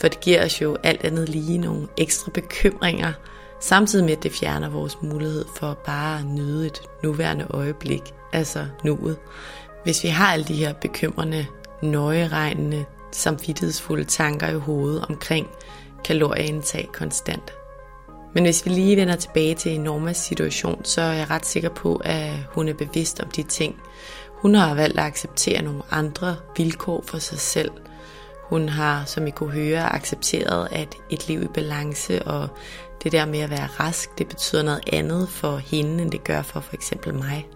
[0.00, 3.12] For det giver os jo alt andet lige nogle ekstra bekymringer,
[3.60, 8.66] samtidig med at det fjerner vores mulighed for bare at nyde et nuværende øjeblik, altså
[8.84, 9.16] nuet.
[9.84, 11.46] Hvis vi har alle de her bekymrende,
[11.82, 15.48] nøjeregnende, samvittighedsfulde tanker i hovedet omkring
[16.04, 17.52] kalorieindtag konstant,
[18.34, 22.00] men hvis vi lige vender tilbage til Normas situation, så er jeg ret sikker på,
[22.04, 23.76] at hun er bevidst om de ting.
[24.28, 27.70] Hun har valgt at acceptere nogle andre vilkår for sig selv.
[28.42, 32.48] Hun har, som I kunne høre, accepteret, at et liv i balance og
[33.02, 36.42] det der med at være rask, det betyder noget andet for hende, end det gør
[36.42, 37.48] for for eksempel mig.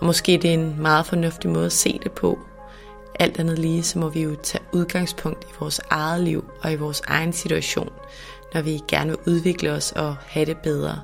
[0.00, 2.38] Og måske det er en meget fornuftig måde at se det på.
[3.18, 6.76] Alt andet lige, så må vi jo tage udgangspunkt i vores eget liv og i
[6.76, 7.92] vores egen situation,
[8.54, 11.00] når vi gerne vil udvikle os og have det bedre.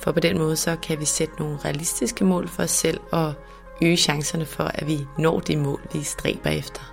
[0.00, 3.34] For på den måde så kan vi sætte nogle realistiske mål for os selv og
[3.82, 6.92] øge chancerne for, at vi når de mål, vi stræber efter.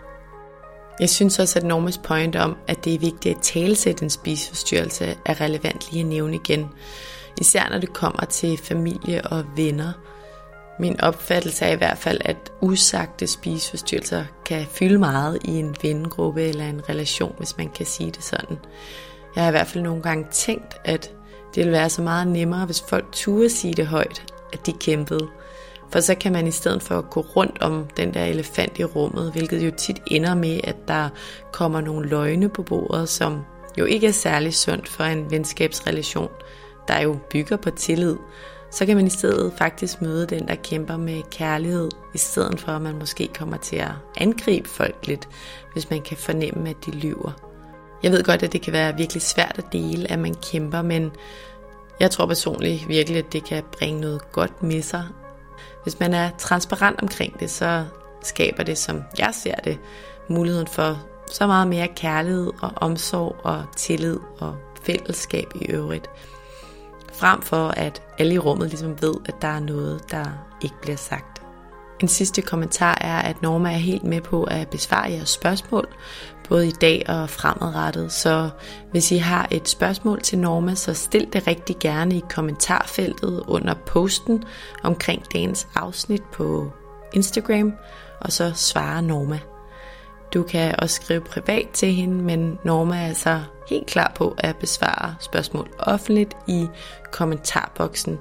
[1.00, 5.18] Jeg synes også, at Normas point om, at det er vigtigt at talesætte en spiseforstyrrelse,
[5.26, 6.70] er relevant lige at nævne igen.
[7.42, 9.92] Især når det kommer til familie og venner.
[10.80, 16.44] Min opfattelse er i hvert fald, at usagte spiseforstyrrelser kan fylde meget i en vennegruppe
[16.44, 18.58] eller en relation, hvis man kan sige det sådan.
[19.36, 21.12] Jeg har i hvert fald nogle gange tænkt, at
[21.56, 25.28] det ville være så meget nemmere, hvis folk turde sige det højt, at de kæmpede.
[25.92, 28.84] For så kan man i stedet for at gå rundt om den der elefant i
[28.84, 31.10] rummet, hvilket jo tit ender med, at der
[31.52, 33.42] kommer nogle løgne på bordet, som
[33.78, 36.30] jo ikke er særlig sundt for en venskabsrelation,
[36.88, 38.16] der jo bygger på tillid,
[38.72, 42.72] så kan man i stedet faktisk møde den, der kæmper med kærlighed, i stedet for
[42.72, 45.30] at man måske kommer til at angribe folk lidt,
[45.74, 47.49] hvis man kan fornemme, at de lyver.
[48.04, 51.12] Jeg ved godt, at det kan være virkelig svært at dele, at man kæmper, men
[52.00, 55.04] jeg tror personligt virkelig, at det kan bringe noget godt med sig.
[55.84, 57.86] Hvis man er transparent omkring det, så
[58.24, 59.80] skaber det, som jeg ser det,
[60.30, 66.10] muligheden for så meget mere kærlighed og omsorg og tillid og fællesskab i øvrigt.
[67.14, 70.26] Frem for at alle i rummet ligesom ved, at der er noget, der
[70.64, 71.42] ikke bliver sagt.
[72.00, 75.88] En sidste kommentar er, at Norma er helt med på at besvare jeres spørgsmål,
[76.50, 78.12] både i dag og fremadrettet.
[78.12, 78.50] Så
[78.92, 83.74] hvis I har et spørgsmål til Norma, så stil det rigtig gerne i kommentarfeltet under
[83.86, 84.44] posten
[84.84, 86.72] omkring dagens afsnit på
[87.14, 87.74] Instagram,
[88.22, 89.40] og så svarer Norma.
[90.34, 94.56] Du kan også skrive privat til hende, men Norma er altså helt klar på at
[94.56, 96.68] besvare spørgsmål offentligt i
[97.12, 98.20] kommentarboksen,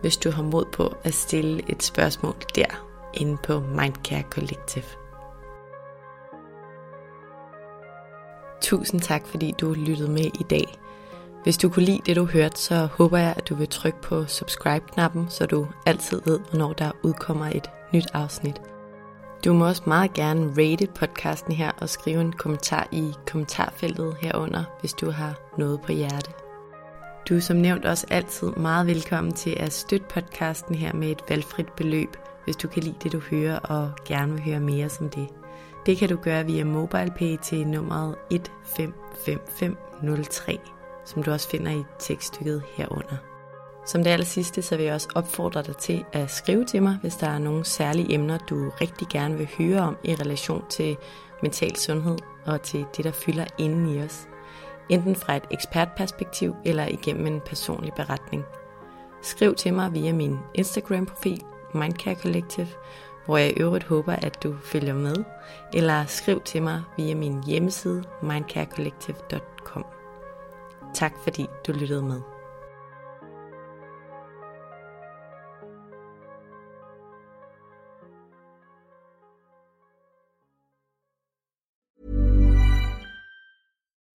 [0.00, 2.86] hvis du har mod på at stille et spørgsmål der.
[3.14, 4.99] inde på Mindcare Collective.
[8.60, 10.78] Tusind tak, fordi du lyttede med i dag.
[11.42, 14.26] Hvis du kunne lide det, du hørte, så håber jeg, at du vil trykke på
[14.26, 18.60] subscribe-knappen, så du altid ved, hvornår der udkommer et nyt afsnit.
[19.44, 24.64] Du må også meget gerne rate podcasten her og skrive en kommentar i kommentarfeltet herunder,
[24.80, 26.30] hvis du har noget på hjerte.
[27.28, 31.22] Du er som nævnt også altid meget velkommen til at støtte podcasten her med et
[31.28, 35.08] valgfrit beløb, hvis du kan lide det, du hører og gerne vil høre mere som
[35.08, 35.28] det.
[35.86, 40.58] Det kan du gøre via MobilePay til nummeret 155503,
[41.04, 43.16] som du også finder i tekststykket herunder.
[43.86, 46.98] Som det aller sidste, så vil jeg også opfordre dig til at skrive til mig,
[47.00, 50.96] hvis der er nogle særlige emner, du rigtig gerne vil høre om i relation til
[51.42, 54.28] mental sundhed og til det, der fylder inden i os.
[54.88, 58.44] Enten fra et ekspertperspektiv eller igennem en personlig beretning.
[59.22, 61.42] Skriv til mig via min Instagram-profil,
[61.74, 62.68] Mindcare Collective,
[63.30, 65.16] hvor jeg i øvrigt håber, at du følger med,
[65.74, 69.84] eller skriv til mig via min hjemmeside mindcarecollective.com.
[70.94, 72.20] Tak fordi du lyttede med.